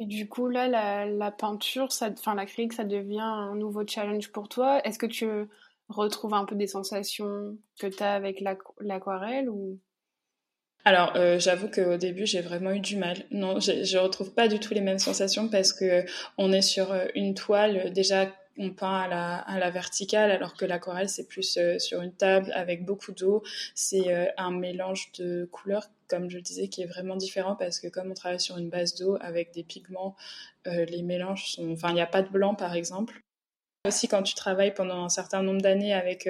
[0.00, 4.48] Et du coup, là, la, la peinture, enfin, l'acrylique, ça devient un nouveau challenge pour
[4.48, 4.80] toi.
[4.84, 5.26] Est-ce que tu
[5.88, 8.42] retrouves un peu des sensations que tu as avec
[8.80, 9.78] l'aquarelle ou?
[10.84, 13.24] Alors, euh, j'avoue qu'au début, j'ai vraiment eu du mal.
[13.30, 16.04] Non, je, je retrouve pas du tout les mêmes sensations parce que
[16.38, 21.08] on est sur euh, une toile déjà on peint à la, verticale, alors que l'aquarelle,
[21.08, 23.42] c'est plus euh, sur une table avec beaucoup d'eau.
[23.74, 27.78] C'est euh, un mélange de couleurs, comme je le disais, qui est vraiment différent parce
[27.80, 30.16] que comme on travaille sur une base d'eau avec des pigments,
[30.66, 31.70] euh, les mélanges sont...
[31.70, 33.22] Enfin, il n'y a pas de blanc, par exemple.
[33.86, 36.28] Aussi, quand tu travailles pendant un certain nombre d'années avec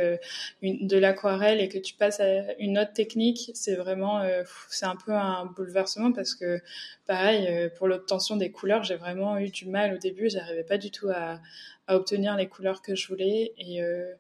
[0.63, 4.23] une, de l'aquarelle et que tu passes à une autre technique, c'est vraiment,
[4.69, 6.61] c'est un peu un bouleversement parce que,
[7.07, 10.29] pareil, pour l'obtention des couleurs, j'ai vraiment eu du mal au début.
[10.29, 11.41] J'arrivais pas du tout à,
[11.89, 13.55] à obtenir les couleurs que je voulais.
[13.59, 14.13] Et, euh,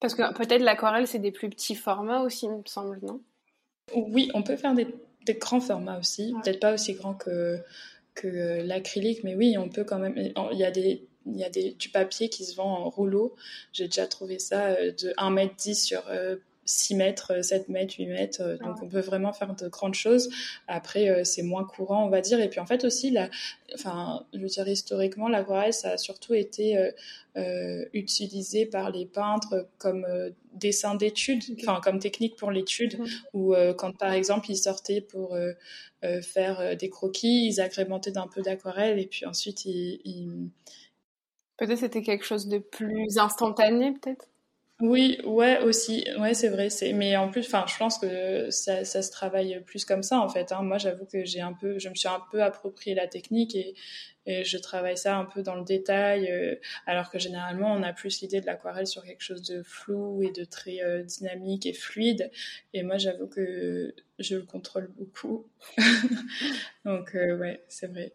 [0.00, 3.20] Parce que peut-être l'aquarelle, c'est des plus petits formats aussi, il me semble, non?
[3.94, 4.86] Oui, on peut faire des,
[5.26, 6.34] des grands formats aussi.
[6.42, 7.58] Peut-être pas aussi grands que,
[8.14, 10.14] que l'acrylique, mais oui, on peut quand même.
[10.16, 13.34] Il y a des il y a des, du papier qui se vend en rouleau.
[13.72, 18.40] J'ai déjà trouvé ça euh, de 1m10 sur euh, 6 mètres, 7 mètres, 8 mètres.
[18.42, 20.30] Euh, donc, on peut vraiment faire de grandes choses.
[20.68, 22.40] Après, euh, c'est moins courant, on va dire.
[22.40, 23.28] Et puis, en fait, aussi, la,
[23.74, 26.92] enfin, je veux dire, historiquement, l'aquarelle, ça a surtout été
[27.36, 30.06] euh, utilisé par les peintres comme
[30.54, 32.98] dessin d'études, enfin, comme technique pour l'étude,
[33.32, 35.36] ou quand, par exemple, ils sortaient pour
[36.22, 40.00] faire des croquis, ils agrémentaient d'un peu d'aquarelle et puis ensuite, ils...
[40.04, 40.50] ils...
[41.56, 44.26] Peut-être c'était quelque chose de plus instantané, peut-être?
[44.82, 46.66] Oui, ouais, aussi, ouais, c'est vrai.
[46.92, 50.50] Mais en plus, je pense que ça, se travaille plus comme ça en fait.
[50.50, 50.62] Hein.
[50.62, 53.74] Moi, j'avoue que j'ai un peu, je me suis un peu approprié la technique et,
[54.26, 57.92] et je travaille ça un peu dans le détail, euh, alors que généralement, on a
[57.92, 61.74] plus l'idée de l'aquarelle sur quelque chose de flou et de très euh, dynamique et
[61.74, 62.32] fluide.
[62.74, 65.46] Et moi, j'avoue que je le contrôle beaucoup.
[66.84, 68.12] Donc, euh, ouais, c'est vrai.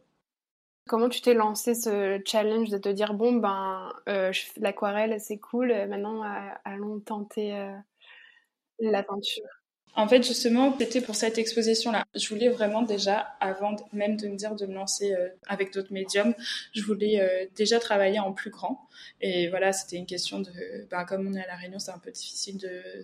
[0.88, 5.68] Comment tu t'es lancé ce challenge de te dire bon ben euh, l'aquarelle c'est cool,
[5.88, 6.24] maintenant
[6.66, 7.76] allons tenter euh,
[8.80, 9.46] la peinture.
[9.96, 12.06] En fait, justement, c'était pour cette exposition-là.
[12.14, 15.92] Je voulais vraiment déjà, avant même de me dire de me lancer euh, avec d'autres
[15.92, 16.36] médiums,
[16.76, 18.88] je voulais déjà travailler en plus grand.
[19.22, 20.52] Et voilà, c'était une question de,
[20.92, 23.04] ben, comme on est à la Réunion, c'est un peu difficile de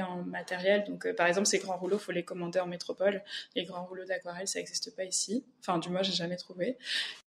[0.00, 0.84] en matériel.
[0.84, 3.22] Donc, par exemple, ces grands rouleaux, faut les commander en métropole.
[3.54, 5.44] Les grands rouleaux d'aquarelle, ça n'existe pas ici.
[5.60, 6.76] Enfin, du moins, j'ai jamais trouvé.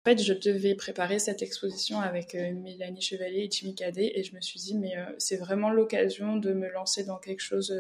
[0.06, 4.36] En fait, je devais préparer cette exposition avec Mélanie Chevalier et Jimmy Cadet, et je
[4.36, 7.77] me suis dit, mais c'est vraiment l'occasion de me lancer dans quelque chose,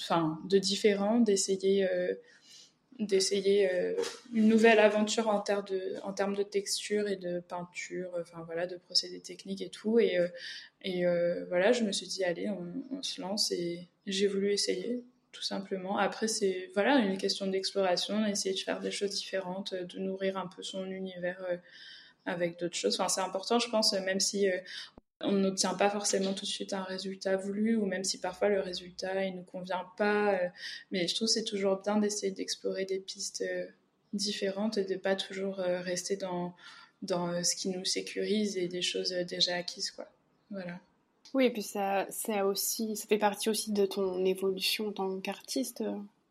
[0.00, 1.88] enfin, de différent, d'essayer
[2.98, 3.94] d'essayer euh,
[4.32, 5.66] une nouvelle aventure en, termes
[6.34, 9.98] de, texture et de peinture, enfin voilà, de procédés techniques et tout.
[9.98, 10.28] Et, euh,
[10.82, 15.04] et euh, voilà, je me suis dit, allez, on, se lance et j'ai voulu essayer,
[15.32, 15.98] tout simplement.
[15.98, 20.46] Après, c'est voilà, une question d'exploration, essayer de faire des choses différentes, de nourrir un
[20.46, 21.44] peu son univers
[22.24, 22.98] avec d'autres choses.
[22.98, 24.48] Enfin, c'est important, je pense, même si
[25.20, 28.60] on n'obtient pas forcément tout de suite un résultat voulu, ou même si parfois le
[28.60, 30.34] résultat il nous convient pas.
[30.34, 30.48] Euh,
[30.90, 33.66] mais je trouve c'est toujours bien d'essayer d'explorer des pistes euh,
[34.12, 36.54] différentes et de pas toujours euh, rester dans
[37.02, 40.10] dans ce qui nous sécurise et des choses déjà acquises quoi.
[40.50, 40.80] Voilà.
[41.34, 45.20] Oui, et puis ça, ça aussi, ça fait partie aussi de ton évolution en tant
[45.20, 45.82] qu'artiste.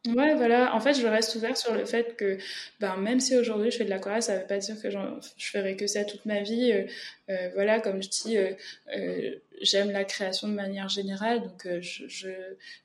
[0.07, 0.75] Ouais, voilà.
[0.75, 2.37] En fait, je reste ouvert sur le fait que,
[2.79, 5.75] ben, même si aujourd'hui je fais de l'aquarelle, ça veut pas dire que je ferai
[5.75, 6.71] que ça toute ma vie.
[6.71, 6.85] Euh,
[7.29, 12.29] euh, voilà, comme je dis, euh, j'aime la création de manière générale, donc je, je,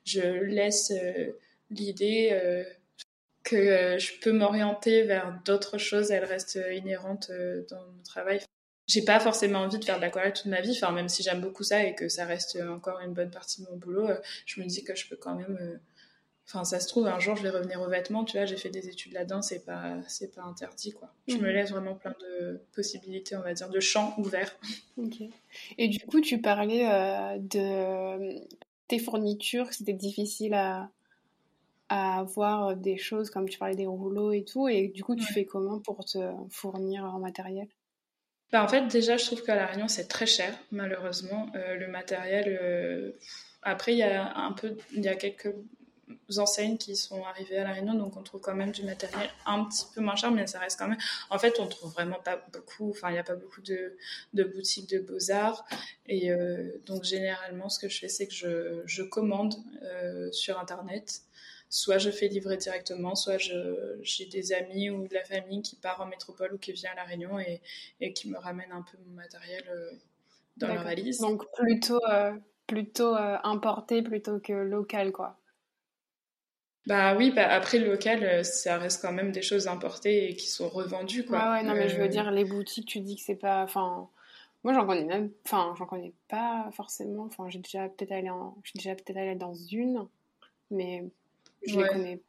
[0.03, 0.91] je, laisse
[1.69, 2.65] l'idée
[3.43, 6.09] que je peux m'orienter vers d'autres choses.
[6.11, 7.31] Elle reste inhérente
[7.69, 8.39] dans mon travail.
[8.87, 11.39] J'ai pas forcément envie de faire de l'aquarelle toute ma vie, enfin, même si j'aime
[11.39, 14.09] beaucoup ça et que ça reste encore une bonne partie de mon boulot,
[14.45, 15.79] je me dis que je peux quand même
[16.53, 18.25] Enfin, ça se trouve, un jour, je vais revenir aux vêtements.
[18.25, 21.09] Tu vois, j'ai fait des études là-dedans, c'est pas, c'est pas interdit, quoi.
[21.29, 21.47] Je me mhm.
[21.47, 24.55] laisse vraiment plein de possibilités, on va dire, de champs ouverts.
[24.97, 25.23] Ok.
[25.77, 28.41] Et du coup, tu parlais euh, de
[28.87, 30.89] tes fournitures, c'était difficile à,
[31.87, 34.67] à avoir des choses, comme tu parlais des rouleaux et tout.
[34.67, 37.67] Et du coup, tu fais comment pour te fournir en matériel?
[38.51, 41.47] Bah, En fait, déjà, je trouve qu'à La Réunion, c'est très cher, malheureusement.
[41.55, 42.59] Euh, le matériel.
[42.61, 43.11] Euh,
[43.61, 45.53] après, il y a un peu, il y a quelques
[46.37, 49.65] enseignes qui sont arrivées à La Réunion, donc on trouve quand même du matériel un
[49.65, 50.97] petit peu moins cher, mais ça reste quand même.
[51.29, 53.97] En fait, on trouve vraiment pas beaucoup, enfin, il n'y a pas beaucoup de,
[54.33, 55.65] de boutiques de beaux-arts.
[56.07, 60.59] Et euh, donc, généralement, ce que je fais, c'est que je, je commande euh, sur
[60.59, 61.21] Internet.
[61.69, 66.01] Soit je fais livrer directement, soit j'ai des amis ou de la famille qui part
[66.01, 67.61] en métropole ou qui vient à La Réunion et,
[68.01, 69.91] et qui me ramène un peu mon matériel euh,
[70.57, 71.19] dans leur valise.
[71.19, 72.01] Donc, plutôt,
[72.67, 75.37] plutôt importé plutôt que local, quoi.
[76.87, 80.35] Bah oui, bah après le local, euh, ça reste quand même des choses importées et
[80.35, 81.39] qui sont revendues quoi.
[81.39, 83.61] Ouais, ouais non mais je veux euh, dire les boutiques, tu dis que c'est pas,
[83.63, 84.09] enfin,
[84.63, 87.25] moi j'en connais même, enfin j'en connais pas forcément.
[87.25, 90.07] Enfin j'ai déjà peut-être allé en, j'ai déjà peut-être allé dans une,
[90.71, 91.03] mais
[91.67, 92.21] je les connais.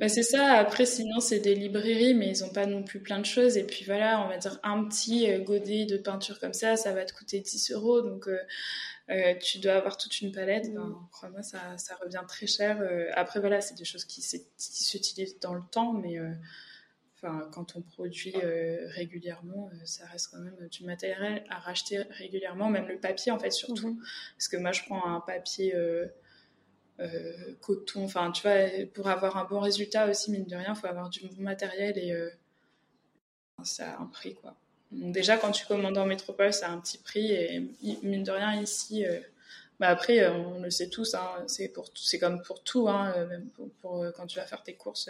[0.00, 0.52] Bah c'est ça.
[0.52, 3.56] Après sinon c'est des librairies, mais ils ont pas non plus plein de choses.
[3.56, 6.92] Et puis voilà, on va dire un petit euh, godet de peinture comme ça, ça
[6.92, 8.02] va te coûter 10 euros.
[8.02, 8.28] Donc
[9.10, 10.66] euh, tu dois avoir toute une palette.
[11.12, 12.78] Crois-moi, ça, ça, revient très cher.
[12.80, 14.22] Euh, après, voilà, c'est des choses qui
[14.56, 16.30] s'utilisent dans le temps, mais euh,
[17.16, 22.86] enfin, quand on produit régulièrement, ça reste quand même du matériel à racheter régulièrement, même
[22.86, 23.94] le papier, en fait, surtout.
[23.94, 24.02] Mhm.
[24.36, 25.74] Parce que moi, je prends un papier.
[27.60, 30.86] Coton, enfin tu vois, pour avoir un bon résultat aussi, mine de rien, il faut
[30.86, 32.14] avoir du bon matériel et
[33.62, 34.56] ça a un prix quoi
[34.90, 37.62] déjà, quand tu commandes en métropole, c'est un petit prix et
[38.02, 39.04] mine de rien ici.
[39.04, 39.20] Euh,
[39.80, 43.12] bah après, euh, on le sait tous, hein, c'est pour c'est comme pour tout, hein,
[43.16, 43.48] euh, même
[43.80, 45.08] pour, quand tu vas faire tes courses,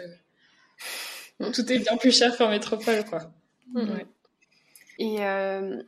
[1.53, 3.31] tout est bien plus cher qu'en métropole, quoi.
[3.73, 4.05] Mm-hmm.
[5.01, 5.19] Et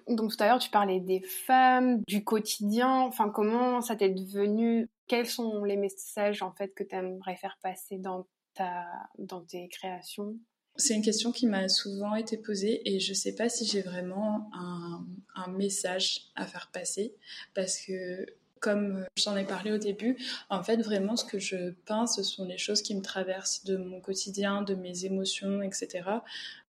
[0.08, 3.02] donc tout à l'heure, tu parlais des femmes, du quotidien.
[3.02, 4.88] Enfin, comment ça t'est devenu?
[5.08, 8.86] Quels sont les messages en fait que tu aimerais faire passer dans ta
[9.18, 10.38] dans tes créations?
[10.78, 13.82] C'est une question qui m'a souvent été posée et je ne sais pas si j'ai
[13.82, 15.06] vraiment un,
[15.50, 17.14] message à faire passer
[17.54, 18.26] parce que
[18.60, 20.18] comme j'en ai parlé au début,
[20.50, 23.76] en fait vraiment ce que je peins, ce sont les choses qui me traversent de
[23.76, 26.04] mon quotidien, de mes émotions, etc.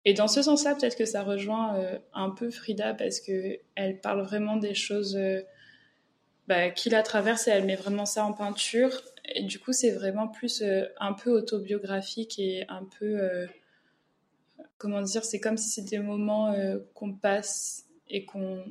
[0.07, 4.01] Et dans ce sens-là, peut-être que ça rejoint euh, un peu Frida parce que elle
[4.01, 5.42] parle vraiment des choses euh,
[6.47, 9.03] bah, qui la traversent et elle met vraiment ça en peinture.
[9.35, 13.19] Et du coup, c'est vraiment plus euh, un peu autobiographique et un peu
[14.79, 16.55] comment dire, c'est comme si c'était des moments
[16.95, 18.62] qu'on passe et qu'on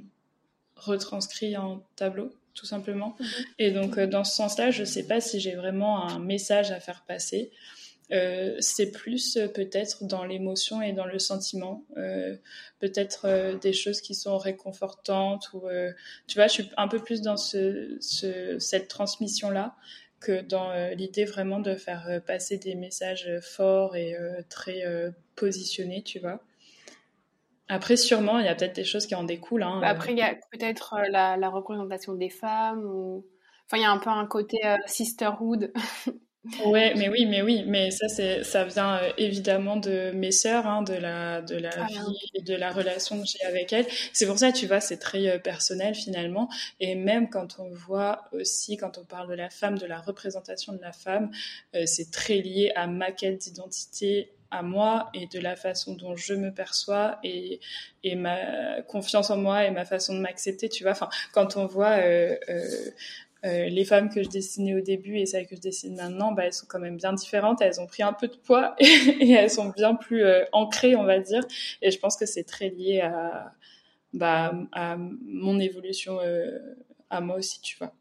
[0.78, 3.18] retranscrit en tableau, tout simplement.
[3.20, 3.28] Mhm.
[3.60, 6.80] Et donc, dans ce sens-là, je ne sais pas si j'ai vraiment un message à
[6.80, 7.52] faire passer.
[8.12, 11.84] Euh, c'est plus peut-être dans l'émotion et dans le sentiment,
[12.80, 15.64] peut-être des choses qui sont réconfortantes ou
[16.28, 17.98] tu vois, je suis un peu plus dans ce,
[18.60, 19.76] cette transmission-là
[20.20, 24.16] que dans l'idée vraiment de faire passer des messages forts et
[24.50, 24.84] très
[25.36, 26.42] positionné, tu vois.
[27.68, 29.64] Après, sûrement, il y a peut-être des choses qui en découlent.
[29.64, 32.86] Hein, après, il y a peut-être euh, la, représentation des femmes.
[32.86, 33.26] Ou...
[33.66, 35.74] Enfin, il y a un peu un côté sisterhood.
[36.66, 40.68] Ouais, mais oui, mais oui, mais ça c'est ça vient euh, évidemment de mes sœurs,
[40.68, 43.88] hein, de la de la ah, vie et de la relation que j'ai avec elles.
[44.14, 46.50] C'est pour ça, tu vois, c'est très euh, personnel finalement.
[46.80, 50.74] Et même quand on voit aussi, quand on parle de la femme, de la représentation
[50.74, 51.32] de la femme,
[51.76, 56.16] euh, c'est très lié à ma quête d'identité à moi et de la façon dont
[56.16, 57.60] je me perçois et,
[58.04, 60.94] et ma confiance en moi et ma façon de m'accepter, tu vois.
[60.94, 62.92] Enfin, quand on voit euh, euh,
[63.44, 66.54] les femmes que je dessinais au début et celles que je dessine maintenant, bah, elles
[66.54, 67.62] sont quand même bien différentes.
[67.62, 71.04] Elles ont pris un peu de poids et, elles sont bien plus euh, ancrées, on
[71.04, 71.44] va dire.
[71.82, 73.54] Et je pense que c'est très lié à,
[74.14, 76.58] bah, à mon évolution euh,
[77.10, 77.94] à moi aussi, tu vois.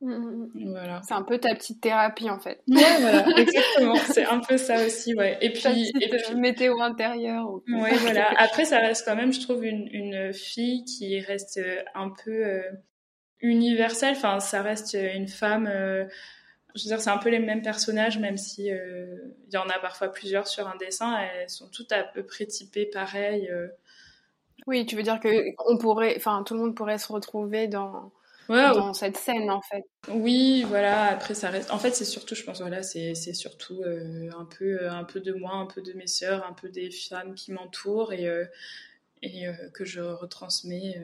[0.00, 0.70] Mmh, mmh, mmh.
[0.70, 1.00] Voilà.
[1.06, 2.62] C'est un peu ta petite thérapie en fait.
[2.68, 3.96] Ouais, voilà, exactement.
[3.96, 5.38] C'est un peu ça aussi, ouais.
[5.40, 7.52] Et puis, et puis météo intérieur.
[7.68, 8.30] Ouais, voilà.
[8.38, 11.60] Après, ça reste quand même, je trouve, une, une fille qui reste
[11.94, 12.62] un peu
[13.40, 14.14] universel.
[14.16, 15.66] Enfin, ça reste une femme.
[15.66, 16.04] Euh,
[16.74, 19.16] je veux dire, c'est un peu les mêmes personnages, même si euh,
[19.48, 21.18] il y en a parfois plusieurs sur un dessin.
[21.18, 23.48] Elles sont toutes à peu près typées pareil.
[23.50, 23.68] Euh.
[24.66, 25.28] Oui, tu veux dire que
[25.66, 28.12] on pourrait, enfin, tout le monde pourrait se retrouver dans.
[28.48, 29.84] dans cette scène en fait.
[30.08, 31.04] Oui, voilà.
[31.06, 31.70] Après, ça reste.
[31.70, 35.54] En fait, c'est surtout, je pense, voilà, c'est surtout un peu, un peu de moi,
[35.54, 38.28] un peu de mes sœurs, un peu des femmes qui m'entourent et
[39.20, 40.96] et que je retransmets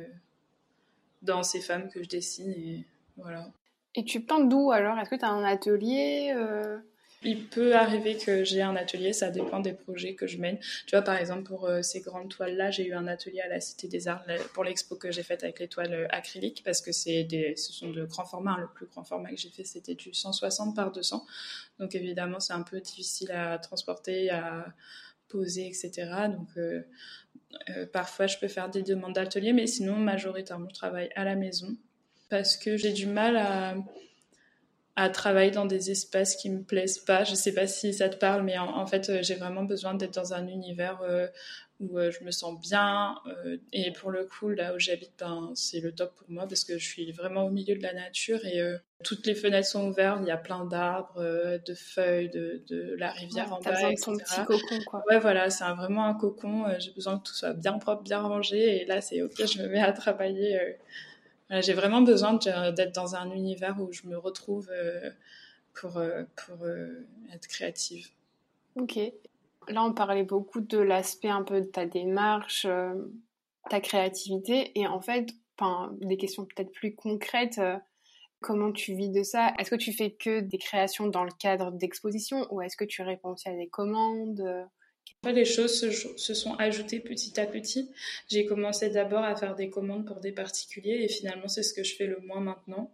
[1.24, 2.84] dans ces femmes que je dessine et
[3.16, 3.50] voilà.
[3.94, 4.98] Et tu peins d'où alors?
[4.98, 6.78] Est-ce que tu as un atelier euh?
[7.26, 10.58] Il peut arriver que j'ai un atelier, ça dépend des projets que je mène.
[10.87, 13.60] Tu vois, par exemple, pour euh, ces grandes toiles-là, j'ai eu un atelier à la
[13.60, 16.90] Cité des Arts pour l'expo que j'ai faite avec les toiles euh, acryliques, parce que
[17.26, 18.58] des, ce sont de grands formats.
[18.60, 21.24] Le plus grand format que j'ai fait, c'était du 160 par 200.
[21.78, 24.66] Donc évidemment, c'est un peu difficile à transporter, à
[25.42, 25.90] etc.
[26.29, 31.25] Donc euh, parfois, je peux faire des demandes d'atelier, mais sinon, majoritairement, je travaille à
[31.25, 31.77] la maison
[32.29, 33.75] parce que j'ai du mal à,
[34.96, 37.24] à travailler dans des espaces qui me plaisent pas.
[37.24, 40.14] Je sais pas si ça te parle, mais en, fait, euh, j'ai vraiment besoin d'être
[40.14, 41.26] dans un univers euh,
[41.80, 43.16] où euh, je me sens bien.
[43.72, 46.78] et pour le coup, là où j'habite, ben, c'est le top pour moi parce que
[46.78, 48.62] je suis vraiment au milieu de la nature et
[49.02, 50.20] toutes les fenêtres sont ouvertes.
[50.22, 54.12] Il y a plein d'arbres, de feuilles, de, de la rivière en bas, etc.
[54.12, 55.02] Petit cocon, quoi.
[55.11, 56.66] Ouais, voilà, c'est vraiment un cocon.
[56.78, 58.83] j'ai besoin que tout soit bien propre, bien rangé.
[58.83, 60.78] Et là, c'est ok, je me mets à travailler
[61.50, 65.11] j'ai vraiment besoin d'être dans un univers où je me retrouve euh,
[65.74, 68.09] pour, euh, pour euh, être créative.
[68.76, 68.98] Ok.
[69.68, 72.66] Là, on parlait beaucoup de l'aspect un peu de ta démarche,
[73.70, 75.30] ta créativité, et en fait,
[76.02, 77.61] des questions peut-être plus concrètes.
[78.40, 79.54] comment tu vis de ça?
[79.59, 83.00] Est-ce que tu fais que des créations dans le cadre d'expositions ou est-ce que tu
[83.00, 84.44] réponds aussi à des commandes
[85.32, 87.90] les choses se, sont ajoutées petit à petit.
[88.28, 91.82] J'ai commencé d'abord à faire des commandes pour des particuliers et finalement c'est ce que
[91.82, 92.90] je fais le moins maintenant.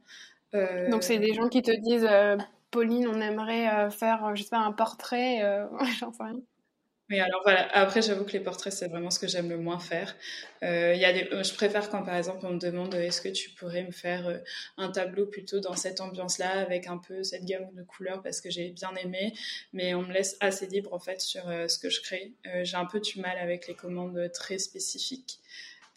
[0.54, 2.36] Euh, Donc c'est des gens qui te disent euh,
[2.70, 5.40] Pauline, on aimerait euh, faire, un portrait,
[6.00, 6.40] j'en sais rien.
[7.10, 7.68] Oui, alors voilà.
[7.76, 10.16] Après, j'avoue que les portraits, c'est vraiment ce que j'aime le moins faire.
[10.62, 11.28] Euh, y a des...
[11.42, 14.38] Je préfère quand, par exemple, on me demande est-ce que tu pourrais me faire euh,
[14.76, 18.48] un tableau plutôt dans cette ambiance-là, avec un peu cette gamme de couleurs, parce que
[18.48, 19.34] j'ai bien aimé.
[19.72, 22.32] Mais on me laisse assez libre, en fait, sur euh, ce que je crée.
[22.46, 25.40] Euh, j'ai un peu du mal avec les commandes très spécifiques,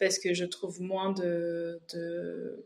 [0.00, 1.80] parce que je trouve moins de...
[1.92, 2.64] de...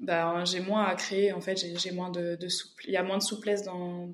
[0.00, 1.56] Bah, j'ai moins à créer, en fait.
[1.56, 2.48] J'ai moins de, de.
[2.84, 4.12] Il y a moins de souplesse dans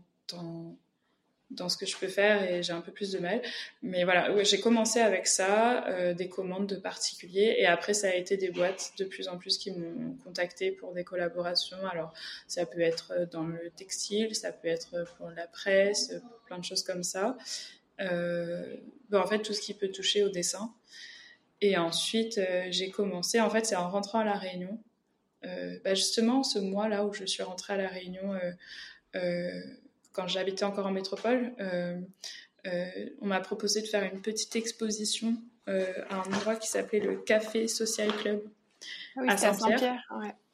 [1.55, 3.41] dans ce que je peux faire et j'ai un peu plus de mal.
[3.83, 8.15] Mais voilà, j'ai commencé avec ça, euh, des commandes de particuliers et après ça a
[8.15, 11.87] été des boîtes de plus en plus qui m'ont contacté pour des collaborations.
[11.91, 12.13] Alors
[12.49, 16.13] ça peut être dans le textile, ça peut être pour la presse,
[16.47, 17.37] plein de choses comme ça.
[18.01, 18.77] Euh,
[19.13, 20.75] en fait, tout ce qui peut toucher au dessin.
[21.61, 24.79] Et ensuite, euh, j'ai commencé, en fait, c'est en rentrant à La Réunion.
[25.85, 28.33] Ben, justement, ce mois-là où je suis rentrée à La Réunion,
[30.15, 32.01] quand j'habitais encore en métropole, euh,
[32.67, 32.87] euh,
[33.21, 35.37] on m'a proposé de faire une petite exposition
[35.69, 38.43] euh, à un endroit qui s'appelait le Café Social Club.
[39.17, 40.03] Ah à Saint-Pierre,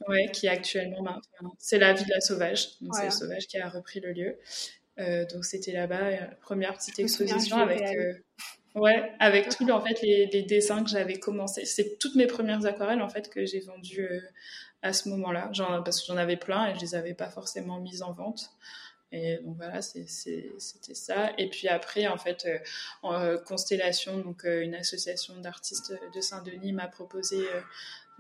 [0.07, 0.31] ouais.
[0.31, 1.20] qui est actuellement,
[1.59, 4.37] c'est la Villa Sauvage, donc c'est Sauvage qui a repris le lieu.
[5.33, 7.83] donc c'était là-bas, première petite exposition avec,
[8.77, 11.65] ouais, avec tous en fait les, les dessins que j'avais commencé.
[11.65, 14.08] C'est toutes mes premières aquarelles en fait que j'ai vendues
[14.83, 15.50] à ce moment-là,
[15.85, 18.52] parce que j'en avais plein et je les avais pas forcément mises en vente.
[19.13, 21.33] Et donc voilà, c'était ça.
[21.37, 22.58] Et puis après, en fait, euh,
[23.11, 27.38] euh, Constellation, donc euh, une association d'artistes de Saint-Denis, m'a proposé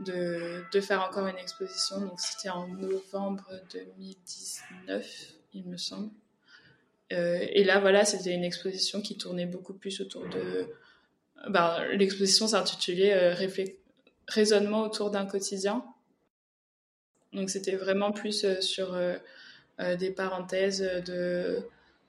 [0.00, 2.00] de, faire encore une exposition.
[2.00, 6.10] Donc c'était en novembre 2019, il me semble.
[7.10, 10.66] et là, voilà, c'était une exposition qui tournait beaucoup plus autour de.
[11.48, 13.34] Ben, L'exposition s'intitulait
[14.26, 15.84] Raisonnement autour d'un quotidien.
[17.32, 18.96] Donc c'était vraiment plus sur
[19.98, 21.58] des parenthèses de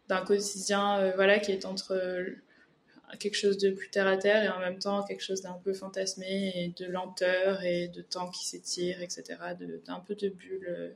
[0.09, 1.95] d'un quotidien voilà qui est entre
[3.19, 5.74] quelque chose de plus terre à terre et en même temps quelque chose d'un peu
[5.74, 9.38] fantasmé et de lenteur et de temps qui s'étire, etc.
[9.86, 10.91] D'un peu de bulle, euh,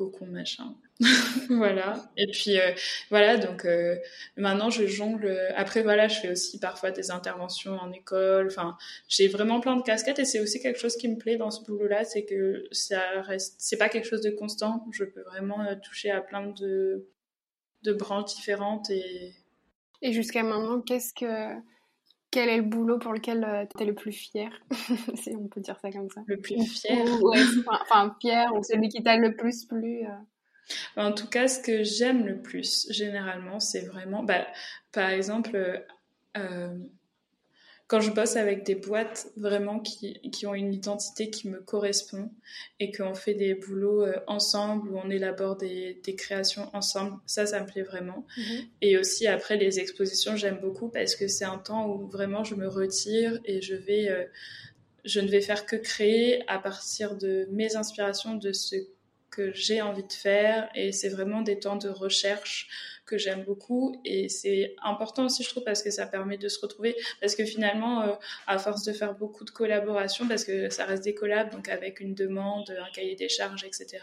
[0.00, 0.74] cocon, machin.
[1.50, 2.10] voilà.
[2.16, 2.72] Et puis euh,
[3.10, 3.96] voilà, donc euh,
[4.36, 5.36] maintenant je jongle.
[5.56, 8.46] Après voilà, je fais aussi parfois des interventions en école.
[8.46, 8.76] Enfin,
[9.08, 11.62] j'ai vraiment plein de casquettes et c'est aussi quelque chose qui me plaît dans ce
[11.64, 14.86] boulot-là, c'est que ça reste, c'est pas quelque chose de constant.
[14.92, 17.06] Je peux vraiment toucher à plein de
[17.82, 19.34] de branches différentes et
[20.02, 21.60] et jusqu'à maintenant, qu'est-ce que
[22.30, 24.50] quel est le boulot pour lequel euh, tu es le plus fier?
[25.16, 26.22] Si on peut dire ça comme ça.
[26.26, 27.04] Le plus fier
[27.66, 30.10] Enfin, fier ou celui qui t'a le plus plu euh.
[30.96, 34.46] En tout cas, ce que j'aime le plus, généralement, c'est vraiment, bah,
[34.92, 35.84] par exemple,
[36.36, 36.78] euh,
[37.90, 42.30] quand je bosse avec des boîtes vraiment qui, qui ont une identité qui me correspond
[42.78, 47.46] et qu'on fait des boulots euh, ensemble, où on élabore des, des créations ensemble, ça,
[47.46, 48.24] ça me plaît vraiment.
[48.36, 48.60] Mhm.
[48.80, 52.54] Et aussi, après, les expositions, j'aime beaucoup parce que c'est un temps où vraiment je
[52.54, 54.08] me retire et je vais...
[54.08, 54.24] Euh,
[55.02, 58.76] je ne vais faire que créer à partir de mes inspirations, de ce
[59.30, 60.68] que j'ai envie de faire.
[60.74, 62.68] Et c'est vraiment des temps de recherche
[63.10, 66.60] que j'aime beaucoup et c'est important aussi je trouve parce que ça permet de se
[66.60, 68.12] retrouver parce que finalement euh,
[68.46, 71.98] à force de faire beaucoup de collaborations parce que ça reste des collabs donc avec
[72.00, 73.98] une demande un cahier des charges etc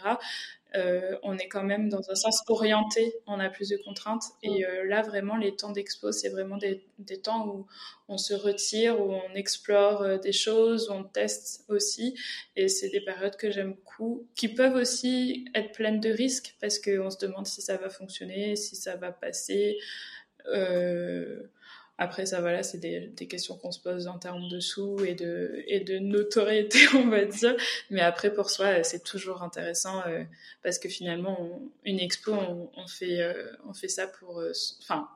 [0.76, 4.24] euh, on est quand même dans un sens orienté, on a plus de contraintes.
[4.42, 7.66] Et euh, là, vraiment, les temps d'expo, c'est vraiment des, des, temps où
[8.08, 12.14] on se retire, où on explore euh, des choses, où on teste aussi.
[12.54, 16.78] Et c'est des périodes que j'aime beaucoup, qui peuvent aussi être pleines de risques, parce
[16.78, 19.78] qu'on se demande si ça va fonctionner, si ça va passer.
[20.48, 21.42] Euh,
[22.00, 25.14] après, ça, voilà, c'est des, des, questions qu'on se pose en termes de sous et
[25.14, 27.56] de, et de notoriété, on va dire.
[27.90, 30.22] Mais après, pour soi, c'est toujours intéressant euh,
[30.62, 34.38] parce que finalement, une expo, on, on fait, euh, on fait ça pour.
[34.38, 35.08] Euh, enfin,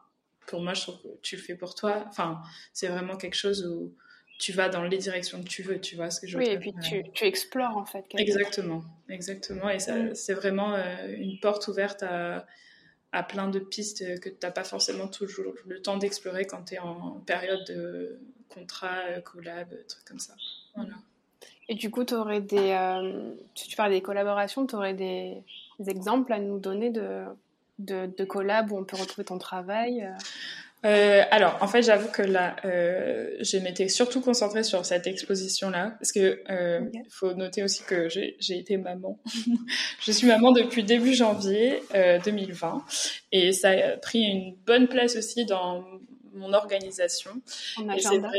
[0.49, 2.05] pour moi, je trouve que tu le fais pour toi.
[2.09, 3.95] Enfin, c'est vraiment quelque chose où
[4.41, 6.59] tu vas dans les directions que tu veux, tu vois ce que je veux dire.
[6.59, 8.05] Oui, et puis tu, tu, explores en fait.
[8.19, 9.71] Exactement, exactement.
[9.71, 10.15] Et ça, mm.
[10.17, 10.75] c'est vraiment
[11.07, 12.45] une porte ouverte à
[13.13, 16.75] à plein de pistes que tu n'as pas forcément toujours le temps d'explorer quand tu
[16.75, 20.35] es en période de contrat, euh, collab, trucs comme ça.
[21.69, 22.71] Et du coup, tu aurais des.
[22.73, 25.43] Euh, si tu parles des collaborations, tu aurais des,
[25.87, 27.25] exemples à nous donner de,
[27.79, 30.09] de, de où on peut retrouver ton travail
[30.85, 31.13] euh?
[31.13, 35.95] Euh, alors, en fait, j'avoue que là, euh, je m'étais surtout concentrée sur cette exposition-là,
[35.99, 36.81] parce que euh,
[37.11, 39.19] faut noter aussi que j'ai été maman.
[40.01, 41.83] je suis maman depuis début janvier
[42.25, 42.79] 2020, euh,
[43.33, 45.85] et ça a pris une bonne place aussi dans
[46.35, 47.33] mon organisation.
[47.79, 48.31] En agenda.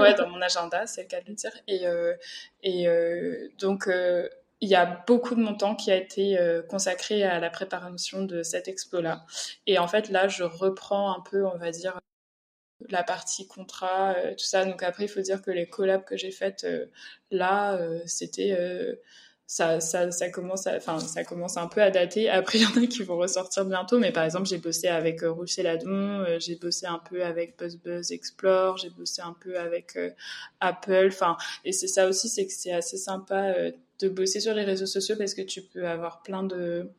[0.00, 1.52] ouais, dans mon agenda, c'est le cas de le dire.
[1.68, 2.14] Et, euh,
[2.62, 2.86] et
[3.58, 3.88] donc
[4.60, 8.22] il y a beaucoup de mon temps qui a été euh, consacré à la préparation
[8.22, 9.24] de cette expo-là.
[9.66, 11.98] Et en fait, là, je reprends un peu, on va dire,
[12.88, 14.64] la partie contrat, euh, tout ça.
[14.64, 16.86] Donc après, il faut dire que les collabs que j'ai faites euh,
[17.30, 18.56] là, c'était
[19.48, 22.28] ça, ça, ça commence, enfin, ça commence un peu à dater.
[22.28, 25.22] Après, il y en a qui vont ressortir bientôt, mais par exemple, j'ai bossé avec
[25.22, 29.58] euh, Rouge Ladon, j'ai bossé un peu avec Buzz Buzz Explore, j'ai bossé un peu
[29.58, 29.98] avec
[30.60, 31.08] Apple.
[31.08, 33.54] Enfin, et c'est ça aussi, c'est que c'est assez sympa
[34.00, 36.90] de bosser sur les réseaux sociaux parce que tu peux avoir plein de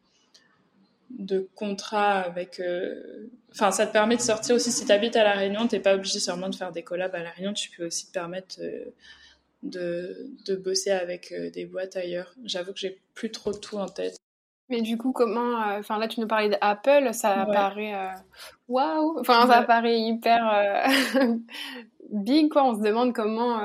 [1.10, 4.72] de contrats avec euh, enfin ça te permet de sortir aussi.
[4.72, 7.24] Si tu habites à la Réunion t'es pas obligé seulement de faire des collabs à
[7.24, 7.54] la Réunion.
[7.54, 8.94] Tu peux aussi te permettre euh,
[9.64, 12.34] de, de bosser avec euh, des boîtes ailleurs.
[12.44, 14.18] J'avoue que j'ai plus trop tout en tête.
[14.70, 17.96] Mais du coup comment enfin là tu nous parlais d'Apple ça paraît
[18.68, 19.18] waouh.
[19.20, 20.90] Enfin ça paraît hyper
[22.12, 22.66] big quoi.
[22.66, 23.62] On se demande comment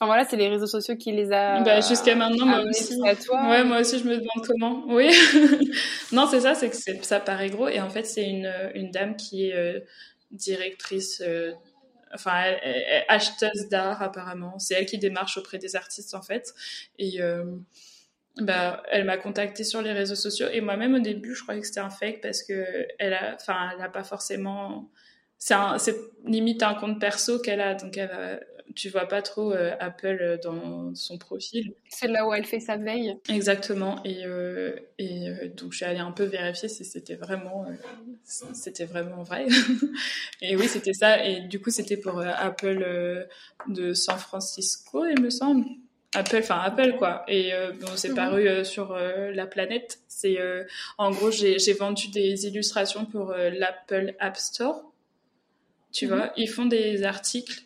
[0.00, 1.60] Enfin voilà, c'est les réseaux sociaux qui les a.
[1.60, 2.98] Bah, jusqu'à maintenant, moi aussi.
[3.06, 3.50] À toi.
[3.50, 4.84] Ouais, moi aussi, je me demande comment.
[4.88, 5.10] Oui.
[6.12, 7.68] non, c'est ça, c'est que ça paraît gros.
[7.68, 9.78] Et en fait, c'est une, une dame qui est euh,
[10.30, 11.52] directrice, euh,
[12.14, 12.54] enfin,
[13.08, 14.58] acheteuse d'art apparemment.
[14.58, 16.54] C'est elle qui démarche auprès des artistes en fait.
[16.98, 17.44] Et euh,
[18.38, 20.46] bah, elle m'a contactée sur les réseaux sociaux.
[20.50, 23.72] Et moi-même, au début, je croyais que c'était un fake parce que elle a, enfin,
[23.76, 24.88] elle a pas forcément.
[25.36, 28.40] C'est limite un compte perso qu'elle a, donc elle a,
[28.74, 31.72] tu vois pas trop euh, Apple euh, dans son profil.
[31.88, 33.16] C'est là où elle fait sa veille.
[33.28, 34.02] Exactement.
[34.04, 37.66] Et, euh, et donc je suis allée un peu vérifier si c'était vraiment,
[38.24, 39.46] c'était vraiment vrai.
[40.40, 41.24] et oui, c'était ça.
[41.24, 43.26] Et du coup, c'était pour Apple
[43.68, 45.64] de San Francisco, il me semble.
[46.12, 47.24] Apple, enfin Apple quoi.
[47.28, 48.16] Et bon, c'est mhm.
[48.16, 50.00] paru sur la planète.
[50.08, 50.38] C'est
[50.98, 54.82] en gros, j'ai vendu des illustrations pour l'Apple App Store.
[55.92, 56.14] Tu mhm.
[56.14, 57.64] vois, ils font des articles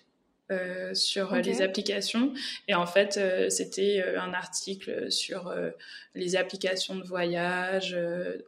[0.93, 2.33] sur les applications.
[2.69, 3.21] Et en fait,
[3.51, 5.55] c'était un article sur
[6.15, 7.97] les applications de voyage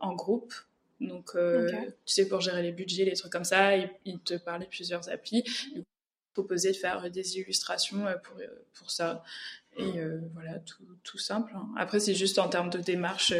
[0.00, 0.54] en groupe.
[1.00, 4.66] Donc, tu sais, pour gérer les budgets, les trucs comme ça, il, il te parlait
[4.66, 5.44] de plusieurs applis
[6.36, 9.24] proposé de faire des illustrations euh, pour, euh, pour ça.
[9.78, 11.52] Et euh, voilà, tout, tout simple.
[11.54, 11.68] Hein.
[11.76, 13.34] Après, c'est juste en termes de démarche,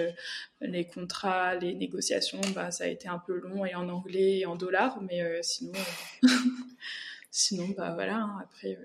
[0.61, 4.47] les contrats, les négociations, bah, ça a été un peu long et en anglais et
[4.47, 5.73] en dollars, mais sinon,
[7.37, 8.17] sinon, bah voilà.
[8.17, 8.39] Hein.
[8.43, 8.79] après,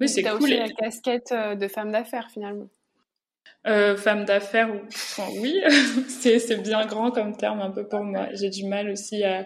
[0.00, 0.42] oui, c'est cool.
[0.42, 2.68] aussi la casquette de femme d'affaires finalement.
[3.64, 4.70] femme d'affaires,
[5.38, 5.60] oui,
[6.08, 8.28] c'est bien grand comme terme un peu pour moi.
[8.32, 9.44] J'ai du mal aussi à,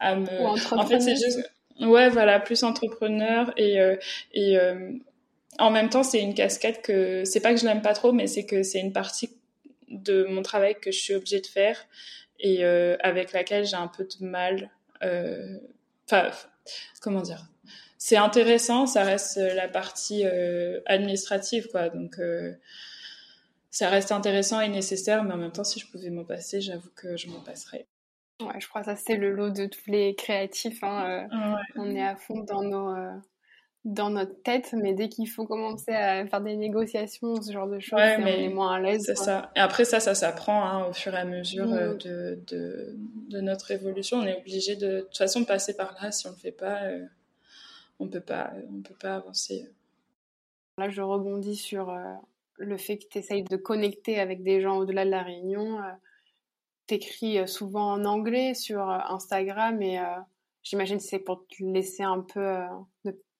[0.00, 0.28] à me.
[0.44, 1.40] en fait, c'est juste
[1.80, 3.96] Ouais, voilà, plus entrepreneur et euh,
[4.32, 4.92] et euh,
[5.58, 8.26] en même temps, c'est une casquette que c'est pas que je l'aime pas trop, mais
[8.26, 9.30] c'est que c'est une partie
[9.88, 11.86] de mon travail que je suis obligée de faire
[12.40, 14.70] et euh, avec laquelle j'ai un peu de mal.
[16.06, 16.30] Enfin,
[17.00, 17.44] comment dire?
[18.04, 20.24] C'est intéressant, ça reste la partie
[20.86, 21.88] administrative, quoi.
[21.88, 22.16] Donc
[23.72, 26.90] ça reste intéressant et nécessaire, mais en même temps, si je pouvais m'en passer, j'avoue
[26.94, 27.86] que je m'en passerais.
[28.42, 30.82] Ouais, je crois que ça c'est le lot de tous les créatifs.
[30.82, 33.12] Hein, euh, on est à fond dans nos euh,
[33.84, 37.80] dans notre tête, mais dès qu'il faut commencer à faire des négociations, ce genre de
[37.80, 39.04] choses, on est moins à l'aise.
[39.06, 39.50] C'est ça.
[39.56, 41.98] Et après ça, ça s'apprend hein, au fur et à mesure euh, mm.
[41.98, 42.96] de, de,
[43.30, 44.18] de, notre évolution.
[44.18, 46.12] On est obligé de, de toute façon passer par là.
[46.12, 46.80] Si on le fait pas,
[48.02, 49.68] on peut pas, on peut pas avancer.
[50.78, 51.94] Là, je rebondis sur
[52.56, 55.78] le fait que tu essayes de connecter avec des gens au-delà de la réunion
[56.86, 60.04] t'écris euh, souvent en anglais sur euh, Instagram et euh,
[60.62, 62.58] j'imagine que c'est pour te laisser un peu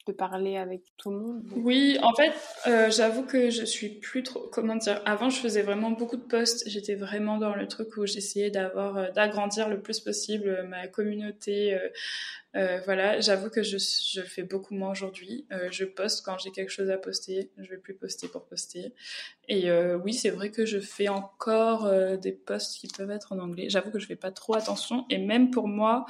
[0.07, 1.43] de, parler avec tout le monde.
[1.57, 2.33] Oui, en fait,
[2.91, 4.49] j'avoue que je suis plus trop.
[4.53, 6.69] Comment dire Avant, je faisais vraiment beaucoup de posts.
[6.69, 11.79] J'étais vraiment dans le truc où j'essayais d'avoir, d'agrandir le plus possible ma communauté,
[12.55, 13.79] euh, voilà, j'avoue que je,
[14.23, 15.47] fais beaucoup moins aujourd'hui.
[15.53, 17.51] Euh, je poste quand j'ai quelque chose à poster.
[17.57, 18.93] Je vais plus poster pour poster.
[19.49, 23.33] Et euh, oui, c'est vrai que je fais encore euh, des posts qui peuvent être
[23.33, 23.71] en anglais.
[23.71, 25.07] J'avoue que je fais pas trop attention.
[25.09, 26.05] Et même pour moi,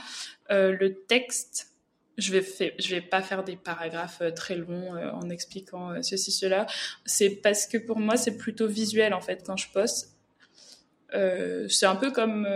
[0.51, 1.72] euh, le texte,
[2.19, 6.67] je vais, je vais pas faire des paragraphes très longs en expliquant ceci, cela.
[7.07, 10.17] C'est parce que pour moi, c'est plutôt visuel en fait quand je poste.
[11.11, 12.47] c'est un peu comme,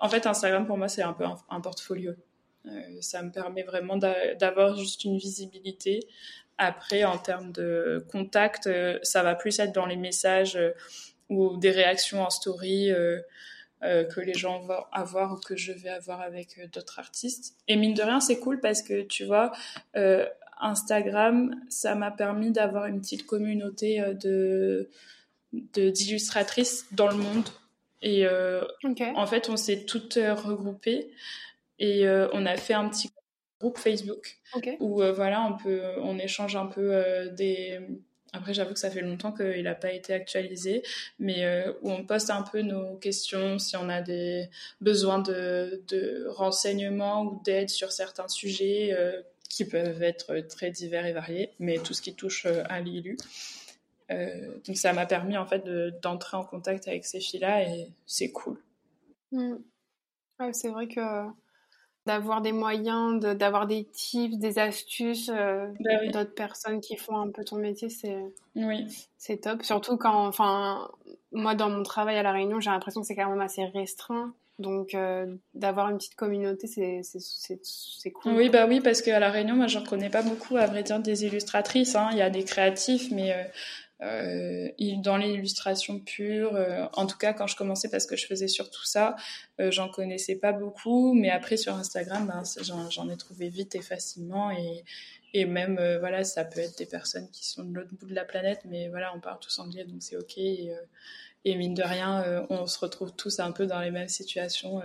[0.00, 2.12] en fait, Instagram pour moi, c'est un peu un portfolio.
[2.68, 6.00] Euh, ça me permet vraiment d'avoir juste une visibilité.
[6.58, 10.70] Après, en termes de contact, euh, ça va plus être dans les messages euh,
[11.28, 12.90] ou des réactions en story
[13.82, 17.54] que les gens vont avoir ou que je vais avoir avec d'autres artistes.
[17.68, 19.52] Et mine de rien, c'est cool parce que tu vois,
[20.60, 24.88] Instagram, ça m'a permis d'avoir une petite communauté de
[25.52, 27.48] d'illustratrices dans le monde.
[28.02, 31.10] Et en fait, on s'est toutes regroupées.
[31.78, 33.10] Et euh, on a fait un petit
[33.60, 34.38] groupe Facebook
[34.80, 37.78] où euh, voilà, on peut, on échange un peu euh, des.
[38.32, 40.82] Après, j'avoue que ça fait longtemps qu'il n'a pas été actualisé,
[41.18, 44.48] mais où on poste un peu nos questions, si on a des
[44.80, 48.96] besoins de, renseignements ou d'aide sur certains sujets
[49.48, 53.16] qui peuvent être très divers et variés, mais tout ce qui touche à l'ILU.
[54.10, 55.64] donc ça m'a permis en fait
[56.02, 58.58] d'entrer en contact avec ces filles-là et c'est cool.
[59.32, 59.56] Mmh.
[60.52, 61.00] c'est vrai que
[62.06, 67.30] d'avoir des moyens, d'avoir des tips, des astuces euh, bah d'autres personnes qui font un
[67.30, 68.16] peu ton métier, c'est
[68.54, 68.86] oui.
[69.18, 69.62] c'est top.
[69.62, 70.88] Surtout quand, enfin,
[71.32, 74.32] moi dans mon travail à la Réunion, j'ai l'impression que c'est quand même assez restreint.
[74.58, 78.32] Donc euh, d'avoir une petite communauté, c'est cool.
[78.32, 80.82] Oui, bah oui, parce qu'à la Réunion, moi, je ne reconnais pas beaucoup, à vrai
[80.82, 81.94] dire, des illustratrices.
[81.94, 82.08] Hein.
[82.12, 83.42] Il y a des créatifs, mais euh,
[84.02, 84.68] euh,
[84.98, 88.84] dans l'illustration pure, euh, en tout cas quand je commençais parce que je faisais surtout
[88.84, 89.16] ça,
[89.60, 92.42] euh, j'en connaissais pas beaucoup, mais après sur Instagram, ben,
[92.90, 94.84] j'en ai trouvé vite et facilement et,
[95.44, 98.24] même euh, voilà, ça peut être des personnes qui sont de l'autre bout de la
[98.24, 100.72] planète, mais voilà, on parle tous anglais donc c'est ok et,
[101.44, 104.80] et, mine de rien, on se retrouve tous un peu dans les mêmes situations.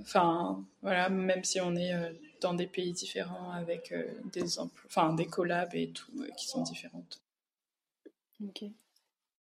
[0.00, 1.92] Enfin voilà, même si on est
[2.40, 3.94] dans des pays différents avec
[4.32, 7.20] des enfin des collabs et tout qui sont différentes.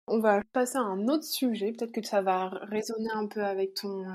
[0.06, 1.72] On va passer à un autre sujet.
[1.72, 4.12] Peut-être que ça va résonner un peu avec ton, euh,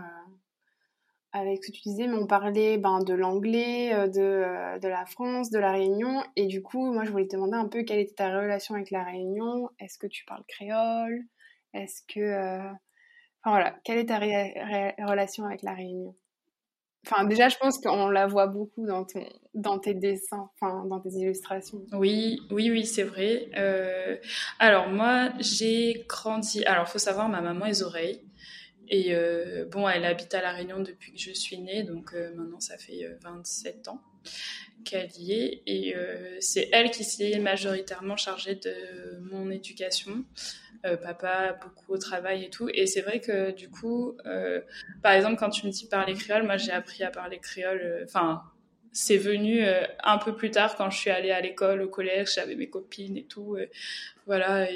[1.32, 4.88] avec ce que tu disais, mais on parlait ben, de l'anglais, euh, de, euh, de
[4.88, 6.24] la France, de la Réunion.
[6.36, 8.92] Et du coup, moi, je voulais te demander un peu quelle était ta relation avec
[8.92, 9.70] la Réunion.
[9.80, 11.24] Est-ce que tu parles créole?
[11.74, 12.60] Est-ce que...
[13.42, 16.16] Enfin voilà, quelle est ta relation avec la Réunion?
[17.06, 21.00] Enfin, déjà, je pense qu'on la voit beaucoup dans, ton, dans tes dessins, enfin, dans
[21.00, 21.82] tes illustrations.
[21.94, 23.50] Oui, oui, oui, c'est vrai.
[23.58, 24.18] Euh,
[24.60, 26.64] alors, moi, j'ai grandi.
[26.66, 28.22] Alors, faut savoir, ma maman est oreille.
[28.90, 29.14] Et
[29.72, 33.08] bon, elle habite à La Réunion depuis que je suis née, donc maintenant ça fait
[33.22, 34.02] 27 ans
[34.84, 35.62] qu'elle y est.
[35.68, 35.96] Et
[36.40, 40.24] c'est elle qui s'est majoritairement chargée de mon éducation.
[40.82, 42.70] papa beaucoup au travail et tout.
[42.74, 44.18] Et c'est vrai que du coup,
[45.04, 48.04] par exemple, quand tu me dis parler créole, moi j'ai appris à parler créole.
[48.06, 48.44] Enfin,
[48.92, 52.34] c'est venu euh, un peu plus tard quand je suis allée à l'école, au collège,
[52.36, 53.56] j'avais mes copines et tout.
[53.56, 53.68] Euh,
[54.26, 54.68] voilà,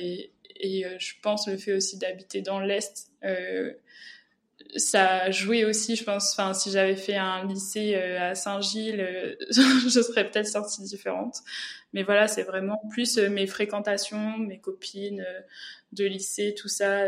[0.55, 3.11] et euh, je pense le fait aussi d'habiter dans l'Est,
[4.75, 6.31] ça a joué aussi, je pense.
[6.31, 11.37] Enfin, si j'avais fait un lycée à Saint-Gilles, je serais peut-être sortie différente.
[11.91, 15.25] Mais voilà, c'est vraiment plus mes fréquentations, mes copines
[15.91, 17.05] de lycée, tout ça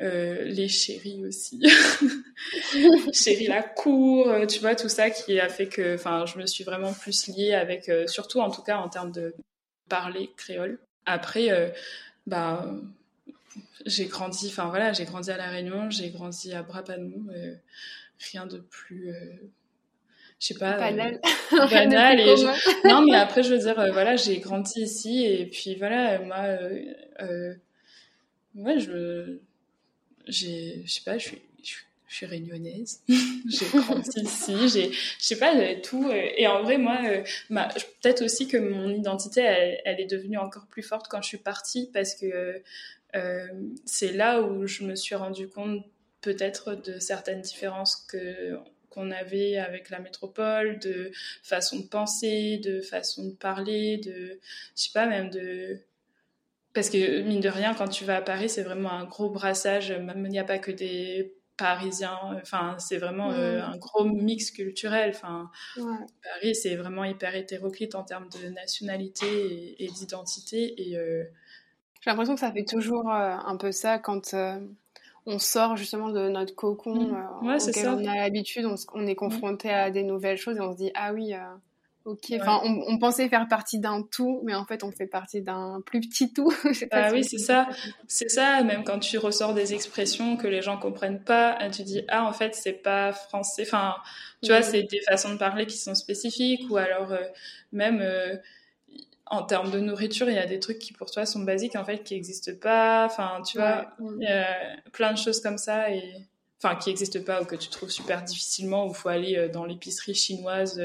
[0.00, 1.60] euh, les chéris aussi.
[3.12, 6.46] Chéri la cour, euh, tu vois, tout ça qui a fait que enfin, je me
[6.46, 9.34] suis vraiment plus liée avec, euh, surtout en tout cas en termes de
[9.90, 10.78] parler créole.
[11.04, 11.74] Après,
[12.26, 12.66] bah,
[13.86, 17.28] j'ai grandi, enfin voilà, j'ai grandi à La Réunion, j'ai grandi à Brapanou,
[18.32, 19.12] rien de plus
[20.38, 21.20] je sais pas banal,
[21.70, 22.34] banal et
[22.84, 26.38] non mais après je veux dire voilà j'ai grandi ici et puis voilà moi
[27.20, 27.54] euh,
[28.54, 29.38] ouais je
[30.26, 31.42] j'ai, je sais pas, je suis,
[32.10, 36.08] je, suis réunionnaise, j'ai grandi ici, j'ai, je sais pas, tout.
[36.10, 37.22] Euh, et en vrai, moi, euh,
[38.02, 41.88] peut-être aussi que mon identité, elle, est devenue encore plus forte quand je suis partie
[41.92, 42.62] parce que
[43.14, 43.46] euh,
[43.84, 45.84] c'est là où je me suis rendu compte
[46.20, 48.58] peut-être de certaines différences que
[48.90, 51.12] qu'on avait avec la métropole, de
[51.44, 54.40] façon de penser, de façon de parler, de,
[54.76, 55.78] je sais pas, même de,
[56.72, 59.90] parce que, mine de rien, quand tu vas à Paris, c'est vraiment un gros brassage.
[59.92, 62.18] Même il n'y a pas que des Parisiens.
[62.40, 65.12] Enfin, c'est vraiment euh, un gros mix culturel.
[65.14, 70.74] Enfin, Paris, c'est vraiment hyper hétéroclite en termes de nationalité et, d'identité.
[70.80, 71.24] Et euh,
[72.00, 74.34] j'ai l'impression que ça fait toujours euh, un peu ça quand
[75.26, 77.56] on sort justement de notre cocon mmh.
[77.68, 78.64] auquel on a l'habitude.
[78.64, 81.34] On, on, est confronté à des nouvelles choses et on se dit ah oui
[82.06, 85.82] Ok, enfin, on, pensait faire partie d'un tout, mais en fait, on fait partie d'un
[85.84, 86.50] plus petit tout.
[86.92, 87.68] ah oui, c'est ça.
[88.08, 92.02] C'est ça, même quand tu ressors des expressions que les gens comprennent pas, tu dis,
[92.08, 93.64] ah, en fait, c'est pas français.
[93.66, 93.96] Enfin,
[94.42, 97.22] tu vois, c'est des façons de parler qui sont spécifiques, ou alors, euh,
[97.72, 98.34] même, euh,
[99.26, 101.84] en termes de nourriture, il y a des trucs qui pour toi sont basiques, en
[101.84, 103.04] fait, qui n'existent pas.
[103.04, 104.56] Enfin, tu vois, il y a
[104.92, 106.14] plein de choses comme ça et
[106.62, 109.64] enfin qui n'existent pas ou que tu trouves super difficilement il faut aller euh, dans
[109.64, 110.78] l'épicerie chinoise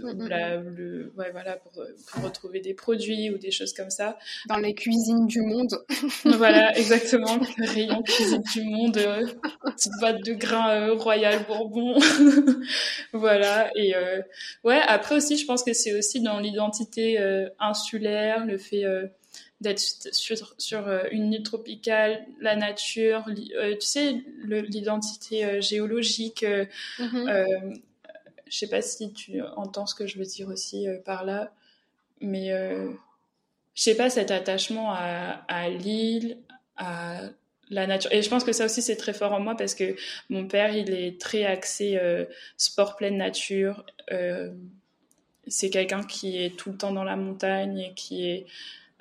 [0.00, 4.18] le, ouais, voilà, pour, pour, retrouver des produits ou des choses comme ça.
[4.48, 5.78] Dans les cuisines du monde.
[6.24, 9.26] voilà, exactement, le rayon cuisine du monde, euh,
[9.64, 11.98] petite boîte de grains euh, Royal Bourbon.
[13.12, 14.22] voilà, et euh,
[14.64, 17.18] ouais, après aussi, je pense que c'est aussi dans l'identité
[17.58, 18.84] insulaire, le fait
[19.60, 26.44] d'être sur, sur une île tropicale, la nature, tu sais, l'identité géologique,
[26.98, 27.80] mm-hmm
[28.50, 31.52] je sais pas si tu entends ce que je veux dire aussi euh, par là,
[32.20, 32.90] mais euh,
[33.74, 36.38] je sais pas cet attachement à, à l'île,
[36.76, 37.22] à
[37.70, 38.12] la nature.
[38.12, 39.94] Et je pense que ça aussi c'est très fort en moi parce que
[40.30, 42.24] mon père il est très axé euh,
[42.56, 43.84] sport pleine nature.
[45.46, 48.46] c'est quelqu'un qui est tout le temps dans la montagne et qui est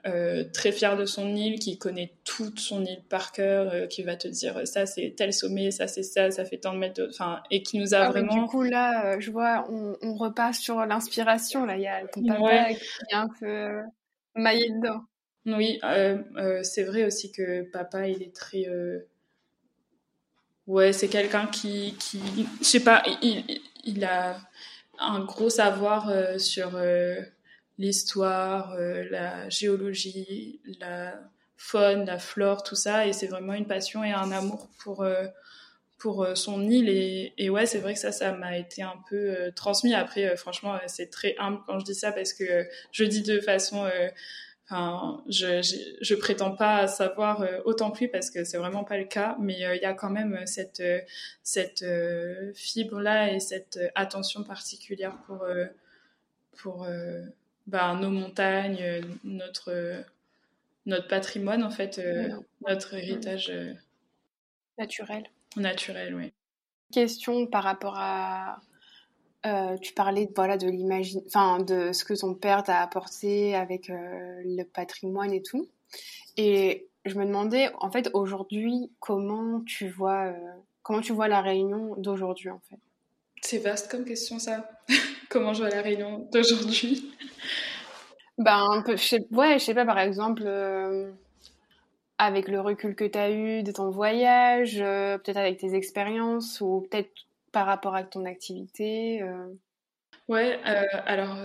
[0.07, 4.03] euh, très fier de son île, qui connaît toute son île par cœur, euh, qui
[4.03, 7.01] va te dire ça c'est tel sommet, ça c'est ça, ça fait tant de mètres,
[7.09, 8.33] enfin et qui nous a ah vraiment.
[8.33, 11.75] du coup là, euh, je vois, on, repasse sur l'inspiration là.
[11.75, 12.81] Il y a ton papa qui
[13.11, 13.81] est un peu
[14.35, 15.01] maillé dedans.
[15.45, 15.79] Oui,
[16.63, 18.65] c'est vrai aussi que papa il est très
[20.67, 22.21] ouais, c'est quelqu'un qui, qui,
[22.59, 23.43] je sais pas, il,
[23.83, 24.37] il, a
[24.99, 26.77] un gros savoir sur
[27.77, 31.19] l'histoire, euh, la géologie, la
[31.57, 33.07] faune, la flore, tout ça.
[33.07, 35.27] Et c'est vraiment une passion et un amour pour euh,
[35.97, 36.89] pour euh, son île.
[36.89, 39.93] Et, et ouais c'est vrai que ça ça m'a été un peu transmis.
[39.93, 43.89] Après franchement c'est très humble quand je dis ça parce que je dis de façon
[44.69, 48.97] enfin je, je, je prétends pas savoir autant que lui parce que c'est vraiment pas
[48.97, 49.37] le cas.
[49.39, 50.83] Mais il y a quand même cette
[51.43, 51.85] cette
[52.55, 55.45] fibre là et cette attention particulière pour
[56.57, 56.87] pour
[57.67, 60.01] bah, nos montagnes, euh, notre, euh,
[60.85, 62.29] notre patrimoine, en fait, euh,
[62.65, 63.51] notre héritage
[64.77, 65.23] naturel.
[65.57, 66.33] Naturel, oui.
[66.91, 68.61] Question par rapport à.
[69.81, 74.63] tu parlais voilà, de l'imagine, enfin de ce que ton père t'a apporté avec le
[74.63, 75.69] patrimoine et tout.
[76.37, 80.33] Et je me demandais, en fait, aujourd'hui, comment tu vois,
[80.83, 82.79] comment tu vois la Réunion d'aujourd'hui, en fait?
[83.47, 84.69] C'est vaste comme question, ça.
[85.29, 87.13] Comment je vois la réunion d'aujourd'hui?
[88.37, 91.09] Ben, un peu, je sais, ouais, je sais pas, par exemple, euh,
[92.17, 96.85] avec le recul que tu as eu de ton voyage, peut-être avec tes expériences ou
[96.91, 97.09] peut-être
[97.53, 99.23] par rapport à ton activité
[100.27, 100.59] Ouais,
[101.05, 101.37] alors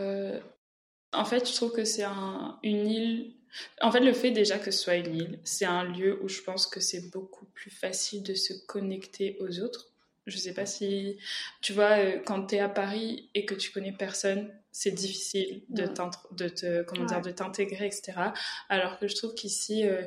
[1.12, 3.34] en fait, je trouve que c'est un, une île.
[3.80, 6.42] En fait, le fait déjà que ce soit une île, c'est un lieu où je
[6.42, 9.91] pense que c'est beaucoup plus facile de se connecter aux autres.
[10.26, 11.18] Je sais pas si
[11.60, 15.62] tu vois euh, quand tu es à Paris et que tu connais personne, c'est difficile
[15.68, 15.84] de,
[16.32, 18.12] de te comment dire de t'intégrer etc.
[18.68, 20.06] Alors que je trouve qu'ici euh,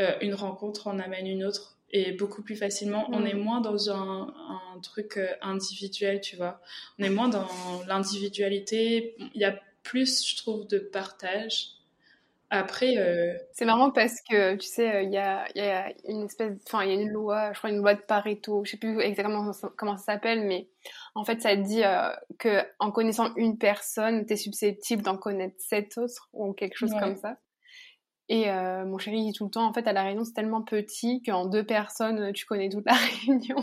[0.00, 3.08] euh, une rencontre en amène une autre et beaucoup plus facilement.
[3.10, 4.34] On est moins dans un,
[4.74, 6.60] un truc individuel, tu vois.
[6.98, 7.48] On est moins dans
[7.86, 9.14] l'individualité.
[9.34, 11.75] Il y a plus, je trouve, de partage.
[12.50, 16.26] Après, euh, c'est marrant parce que tu sais, euh, il y, a, y, a, une
[16.26, 18.76] espèce, enfin, il y a une loi, je crois une loi de Pareto, je sais
[18.76, 20.68] plus exactement comment ça s'appelle, mais
[21.16, 25.56] en fait, ça dit euh, que en connaissant une personne, tu es susceptible d'en connaître
[25.58, 27.36] sept autres ou quelque chose comme ça.
[28.28, 31.22] Et mon chéri dit tout le temps, en fait, à la Réunion, c'est tellement petit
[31.22, 33.58] qu'en deux personnes, tu connais toute la Réunion.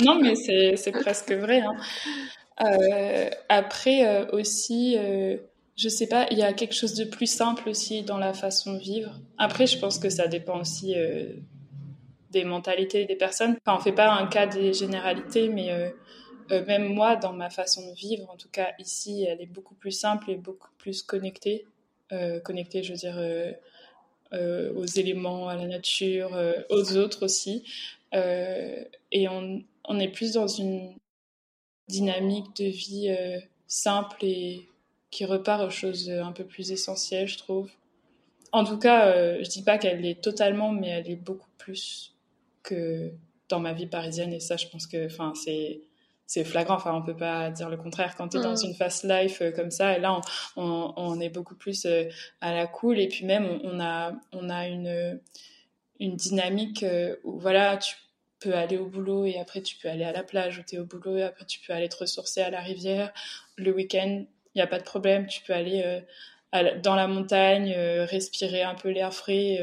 [0.00, 1.60] non, mais c'est presque vrai.
[1.60, 1.76] Hein.
[2.60, 5.36] Euh, après euh, aussi, euh,
[5.76, 8.74] je sais pas, il y a quelque chose de plus simple aussi dans la façon
[8.74, 9.20] de vivre.
[9.38, 10.94] Après, je pense que ça dépend aussi
[12.30, 13.56] des mentalités des personnes.
[13.64, 15.70] Enfin, on fait pas un cas des généralités, mais
[16.50, 19.92] même moi, dans ma façon de vivre, en tout cas ici, elle est beaucoup plus
[19.92, 21.66] simple et beaucoup plus connectée.
[22.44, 23.18] connectée, je veux dire,
[24.76, 27.64] aux éléments, à la nature, aux autres aussi.
[28.12, 30.94] et on, on, est plus dans une
[31.92, 34.66] dynamique de vie euh, simple et
[35.12, 37.70] qui repart aux choses euh, un peu plus essentielles, je trouve.
[38.50, 42.16] En tout cas, euh, je dis pas qu'elle est totalement, mais elle est beaucoup plus
[42.64, 43.12] que
[43.48, 44.32] dans ma vie parisienne.
[44.32, 45.82] Et ça, je pense que, enfin, c'est
[46.26, 46.76] c'est flagrant.
[46.76, 48.16] Enfin, on peut pas dire le contraire.
[48.16, 48.64] Quand tu es dans mm.
[48.64, 50.18] une fast life comme ça, et là,
[50.56, 51.86] on, on, est beaucoup plus
[52.40, 52.98] à la cool.
[52.98, 55.20] Et puis même, on, a, on a une,
[56.00, 56.86] une dynamique
[57.24, 57.96] où, voilà, tu
[58.40, 60.78] peux aller au boulot et après tu peux aller à la plage ou tu es
[60.78, 63.12] au boulot et après tu peux aller te ressourcer à la rivière.
[63.56, 64.24] Le week-end,
[64.54, 65.82] il n'y a pas de problème, tu peux aller
[66.54, 69.58] euh, dans la montagne, euh, respirer un peu l'air frais.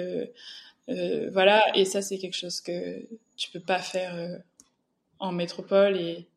[0.89, 3.05] Euh, voilà, et ça c'est quelque chose que
[3.37, 4.39] tu peux pas faire
[5.19, 5.97] en métropole.
[5.97, 6.27] Et,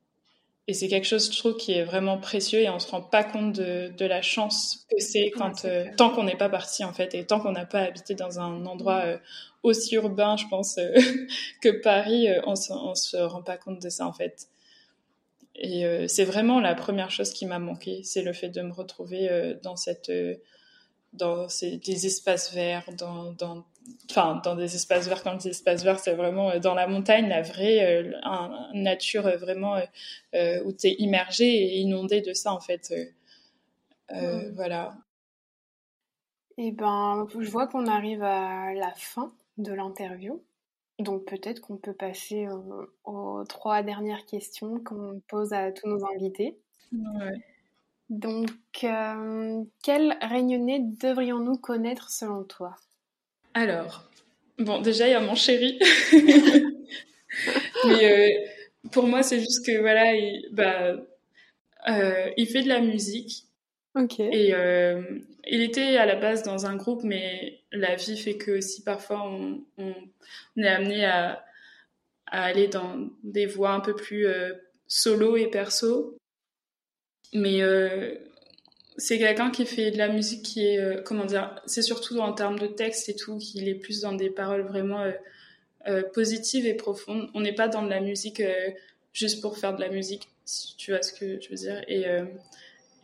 [0.68, 2.60] et c'est quelque chose, je trouve, qui est vraiment précieux.
[2.60, 6.24] Et on se rend pas compte de, de la chance que c'est quand tant qu'on
[6.24, 7.14] n'est pas parti en fait.
[7.14, 9.04] Et tant qu'on n'a pas habité dans un endroit
[9.62, 10.78] aussi urbain, je pense,
[11.62, 14.48] que Paris, on se, se rend pas compte de ça en fait.
[15.54, 18.72] Et euh, c'est vraiment la première chose qui m'a manqué, c'est le fait de me
[18.72, 20.10] retrouver dans cette,
[21.12, 23.64] dans ces, des espaces verts, dans, dans,
[24.10, 25.22] enfin, dans des espaces verts.
[25.22, 28.10] Quand des espaces verts, c'est vraiment dans la montagne, la vraie
[28.72, 29.76] nature vraiment
[30.64, 32.92] où tu es immergé et inondé de ça en fait.
[34.54, 34.94] Voilà.
[36.58, 40.42] Et eh ben, je vois qu'on arrive à la fin de l'interview.
[40.98, 42.46] Donc peut-être qu'on peut passer
[43.04, 46.56] aux, trois dernières questions qu'on pose à tous nos invités.
[48.10, 48.50] Donc,
[48.84, 52.76] euh, quel réunionnais devrions-nous connaître selon toi?
[53.54, 54.10] Alors,
[54.58, 55.78] bon, déjà, il y a mon chéri.
[57.86, 58.28] Mais euh,
[58.90, 60.96] pour moi, c'est juste que, voilà, il, bah,
[61.88, 63.46] euh, il fait de la musique.
[63.94, 64.20] Ok.
[64.20, 65.02] Et euh,
[65.46, 69.22] il était à la base dans un groupe, mais la vie fait que si parfois
[69.26, 69.60] on,
[70.56, 71.44] est amené à,
[72.26, 74.54] aller dans des voies un peu plus euh,
[74.86, 76.16] solo et perso.
[77.34, 78.14] Mais euh,
[78.96, 82.58] c'est quelqu'un qui fait de la musique qui est, comment dire, c'est surtout en termes
[82.58, 85.04] de texte et tout, qu'il est plus dans des paroles vraiment
[86.14, 87.30] positives et profondes.
[87.34, 88.42] On n'est pas dans de la musique
[89.14, 91.82] juste pour faire de la musique, si tu vois ce que je veux dire.
[91.88, 92.04] Et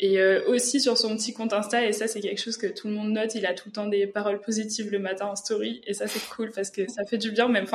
[0.01, 2.87] et euh, aussi sur son petit compte Insta, et ça c'est quelque chose que tout
[2.89, 5.81] le monde note, il a tout le temps des paroles positives le matin en story,
[5.87, 7.67] et ça c'est cool parce que ça fait du bien, même,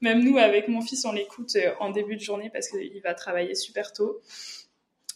[0.00, 3.14] même nous avec mon fils on l'écoute euh, en début de journée parce qu'il va
[3.14, 4.20] travailler super tôt.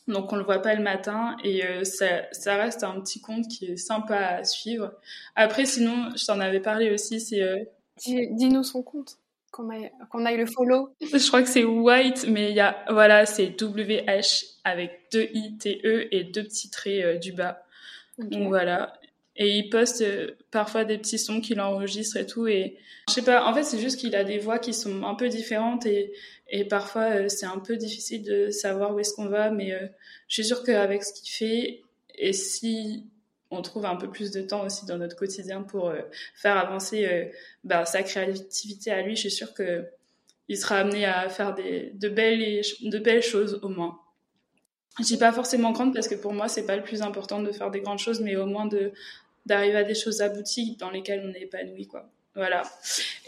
[0.08, 3.66] Donc on le voit pas le matin et euh, ça, reste un petit compte qui
[3.66, 4.92] est sympa à suivre.
[5.34, 7.68] Après sinon, je t'en avais parlé aussi, c'est...
[7.98, 9.18] Dis-nous son compte
[9.50, 13.60] qu'on aille, le follow Je crois que c'est White, mais il y a, voilà, c'est
[13.60, 17.62] WH avec deux I, T, E et deux petits traits euh, du bas.
[18.18, 18.92] Donc voilà.
[19.36, 22.46] Et il poste euh, parfois des petits sons qu'il enregistre et tout.
[22.46, 22.76] Et
[23.08, 25.28] je sais pas, en fait, c'est juste qu'il a des voix qui sont un peu
[25.28, 26.12] différentes et,
[26.48, 29.50] et parfois euh, c'est un peu difficile de savoir où est-ce qu'on va.
[29.50, 29.72] Mais
[30.28, 31.82] je suis sûre qu'avec ce qu'il fait,
[32.14, 33.06] et si
[33.50, 36.00] on trouve un peu plus de temps aussi dans notre quotidien pour euh,
[36.34, 37.24] faire avancer euh,
[37.64, 39.14] bah, sa créativité à lui.
[39.14, 39.84] Je suis sûre que
[40.48, 43.98] il sera amené à faire des, de, belles, de belles choses au moins.
[44.98, 47.50] Je dis pas forcément grande parce que pour moi c'est pas le plus important de
[47.52, 48.92] faire des grandes choses, mais au moins de
[49.44, 52.08] d'arriver à des choses abouties dans lesquelles on est épanoui quoi.
[52.34, 52.62] Voilà.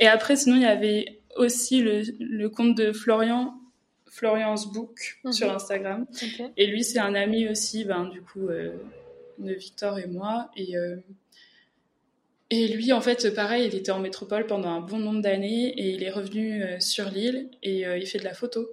[0.00, 3.54] Et après, sinon, il y avait aussi le, le compte de Florian,
[4.06, 5.32] Florian's Book Mhm.
[5.32, 6.06] sur Instagram.
[6.56, 8.72] Et lui, c'est un ami aussi, ben, du coup, euh,
[9.38, 10.50] Victor et moi.
[10.56, 10.96] Et, euh,
[12.50, 15.90] et lui, en fait, pareil, il était en métropole pendant un bon nombre d'années et
[15.90, 18.68] il est revenu euh, sur l'île et euh, il fait de la photo.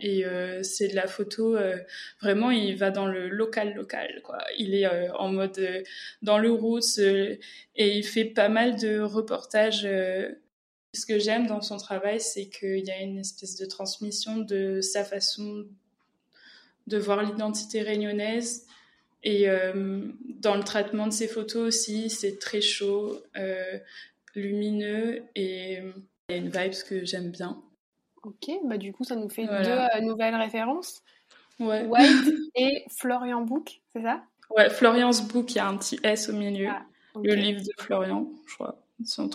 [0.00, 0.24] Et
[0.62, 1.56] c'est de la photo,
[2.22, 4.38] vraiment, il va dans le local, local, quoi.
[4.56, 5.84] Il est en mode
[6.22, 7.38] dans le roots et
[7.76, 9.86] il fait pas mal de reportages.
[10.94, 14.80] Ce que j'aime dans son travail, c'est qu'il y a une espèce de transmission de
[14.80, 15.66] sa façon
[16.88, 18.66] de voir l'identité réunionnaise.
[19.24, 20.02] Et euh,
[20.40, 23.78] dans le traitement de ses photos aussi, c'est très chaud, euh,
[24.34, 25.92] lumineux et euh,
[26.28, 27.60] il y a une vibe que j'aime bien.
[28.22, 29.90] Ok, bah du coup, ça nous fait Voilà.
[29.98, 31.02] deux nouvelles références.
[31.58, 31.84] Ouais.
[31.86, 34.22] White et Florian Book, c'est ça?
[34.50, 36.68] Ouais, Florian's Book, il y a un petit S au milieu.
[36.70, 36.84] Ah.
[37.22, 39.28] Le livre de Florian, je crois, si on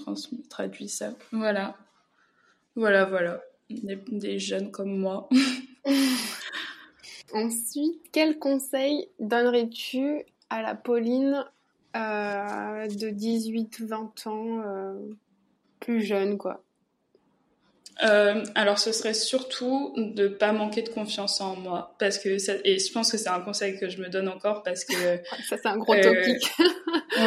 [0.50, 1.14] traduit ça.
[1.32, 1.76] Voilà.
[2.76, 3.42] Voilà, voilà.
[3.70, 5.28] Des, des jeunes comme moi.
[7.34, 11.44] Ensuite, quel conseil donnerais-tu à la Pauline
[11.96, 15.00] euh, de 18-20 ans, euh,
[15.80, 16.64] plus jeune, quoi?
[18.04, 21.96] Euh, alors, ce serait surtout de pas manquer de confiance en moi.
[22.00, 24.64] Parce que ça- et je pense que c'est un conseil que je me donne encore
[24.64, 24.94] parce que
[25.50, 26.52] Ça, c'est un gros Euh, topic.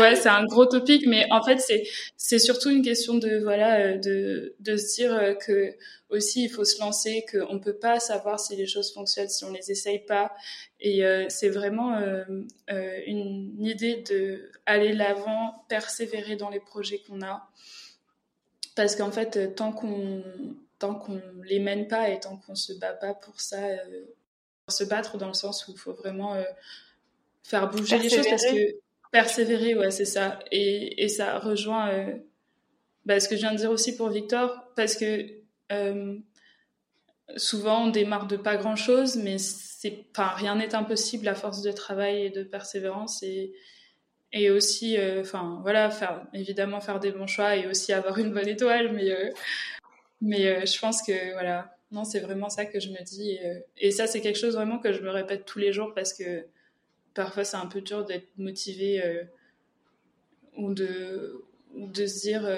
[0.00, 1.84] Ouais, c'est un gros topic, mais en fait, c'est
[2.16, 5.74] c'est surtout une question de voilà euh, de de se dire euh, que
[6.08, 9.52] aussi il faut se lancer, qu'on peut pas savoir si les choses fonctionnent si on
[9.52, 10.32] les essaye pas,
[10.80, 12.24] et euh, c'est vraiment euh,
[12.70, 17.48] euh, une idée de aller l'avant, persévérer dans les projets qu'on a,
[18.76, 20.22] parce qu'en fait, euh, tant qu'on
[20.78, 24.04] tant qu'on les mène pas et tant qu'on se bat pas pour ça, euh,
[24.68, 26.42] se battre dans le sens où il faut vraiment euh,
[27.42, 28.76] faire bouger les choses parce que
[29.12, 30.40] persévérer, ouais, c'est ça.
[30.50, 32.14] Et, et ça rejoint euh,
[33.04, 35.26] bah, ce que je viens de dire aussi pour Victor, parce que
[37.36, 41.62] souvent on démarre de pas grand chose, mais c'est pas rien n'est impossible à force
[41.62, 43.52] de travail et de persévérance et
[44.32, 48.32] et aussi, euh, enfin voilà, faire évidemment faire des bons choix et aussi avoir une
[48.32, 49.30] bonne étoile, mais euh,
[50.20, 53.64] mais euh, je pense que voilà, non, c'est vraiment ça que je me dis et,
[53.78, 56.46] et ça c'est quelque chose vraiment que je me répète tous les jours parce que
[57.14, 59.02] parfois c'est un peu dur d'être motivé
[60.56, 62.48] ou de ou de se dire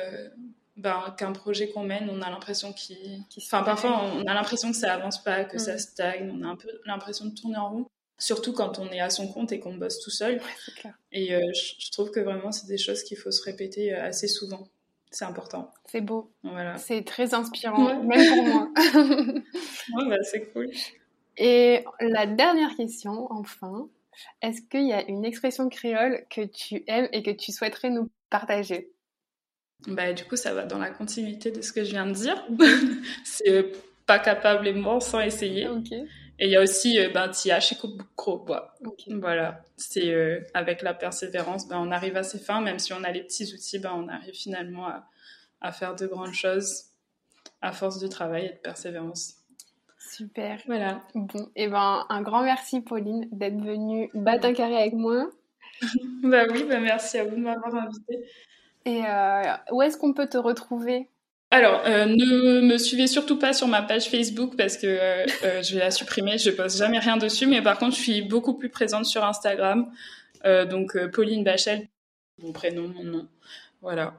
[0.76, 2.96] ben, qu'un projet qu'on mène, on a l'impression qu'il,
[3.28, 5.78] Qui enfin parfois on a l'impression que ça avance pas, que ça Mm.
[5.78, 7.86] stagne, on a un peu l'impression de tourner en rond.
[8.18, 10.40] Surtout quand on est à son compte et qu'on bosse tout seul.
[10.76, 10.94] Clair.
[11.12, 14.04] Et euh, je, je trouve que vraiment c'est des choses qu'il faut se répéter euh,
[14.04, 14.66] assez souvent.
[15.10, 15.72] C'est important.
[15.86, 16.30] C'est beau.
[16.42, 16.76] Voilà.
[16.78, 18.02] C'est très inspirant, Ouais.
[18.02, 18.68] même pour moi.
[19.94, 20.68] Ouais, bah, c'est cool.
[21.38, 23.88] Et la dernière question, enfin,
[24.42, 28.10] est-ce qu'il y a une expression créole que tu aimes et que tu souhaiterais nous
[28.28, 28.90] partager?
[29.86, 32.44] Bah, du coup, ça va dans la continuité de ce que je viens de dire.
[33.24, 33.72] c'est euh,
[34.06, 35.68] pas capable et mort sans essayer.
[35.68, 35.94] Ok.
[36.38, 38.74] Et il y a aussi euh, ben, Tia Chikobukro, quoi.
[38.84, 39.04] Ok.
[39.08, 43.02] Voilà, c'est euh, avec la persévérance, ben, on arrive à ses fins, même si on
[43.02, 45.08] a les petits outils, ben, on arrive finalement à,
[45.60, 46.84] à faire de grandes choses
[47.60, 49.34] à force de travail et de persévérance.
[49.98, 50.60] Super.
[50.66, 51.02] Voilà.
[51.14, 55.28] Bon, et ben un grand merci Pauline d'être venue battre un carré avec moi.
[56.24, 58.24] Bah oui, bah merci à vous de m'avoir invité.
[58.84, 61.08] Et euh, où est-ce qu'on peut te retrouver?
[61.50, 65.62] Alors, euh, ne me suivez surtout pas sur ma page Facebook parce que euh, euh,
[65.62, 68.54] je vais la supprimer, je poste jamais rien dessus, mais par contre, je suis beaucoup
[68.54, 69.90] plus présente sur Instagram.
[70.44, 71.88] Donc, Pauline Bachel,
[72.40, 73.28] mon prénom, mon nom.
[73.82, 74.14] Voilà.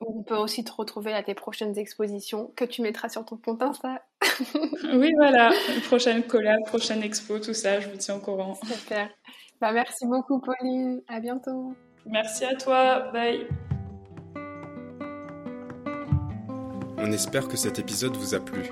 [0.00, 3.62] On peut aussi te retrouver à tes prochaines expositions que tu mettras sur ton compte
[3.62, 4.02] Insta.
[4.94, 5.52] Oui, voilà.
[5.84, 8.58] Prochaine collab, prochaine expo, tout ça, je vous tiens au courant.
[8.64, 9.10] Super.
[9.60, 11.02] Bah, merci beaucoup Pauline.
[11.06, 11.74] À bientôt.
[12.06, 13.10] Merci à toi.
[13.12, 13.46] Bye.
[17.04, 18.70] On espère que cet épisode vous a plu.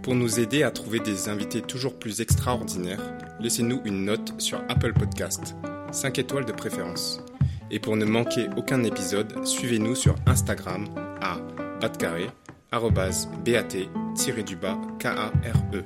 [0.00, 3.02] Pour nous aider à trouver des invités toujours plus extraordinaires,
[3.40, 5.54] laissez-nous une note sur Apple Podcast,
[5.92, 7.20] 5 étoiles de préférence.
[7.70, 10.86] Et pour ne manquer aucun épisode, suivez-nous sur Instagram
[11.20, 11.36] à
[11.78, 12.30] batcarré,
[12.72, 15.84] arrobase, bat-du-bas, K-A-R-E.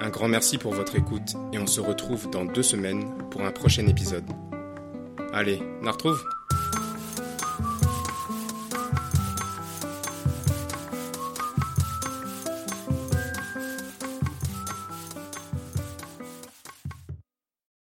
[0.00, 3.50] Un grand merci pour votre écoute et on se retrouve dans deux semaines pour un
[3.50, 4.30] prochain épisode.
[5.32, 6.22] Allez, on retrouve?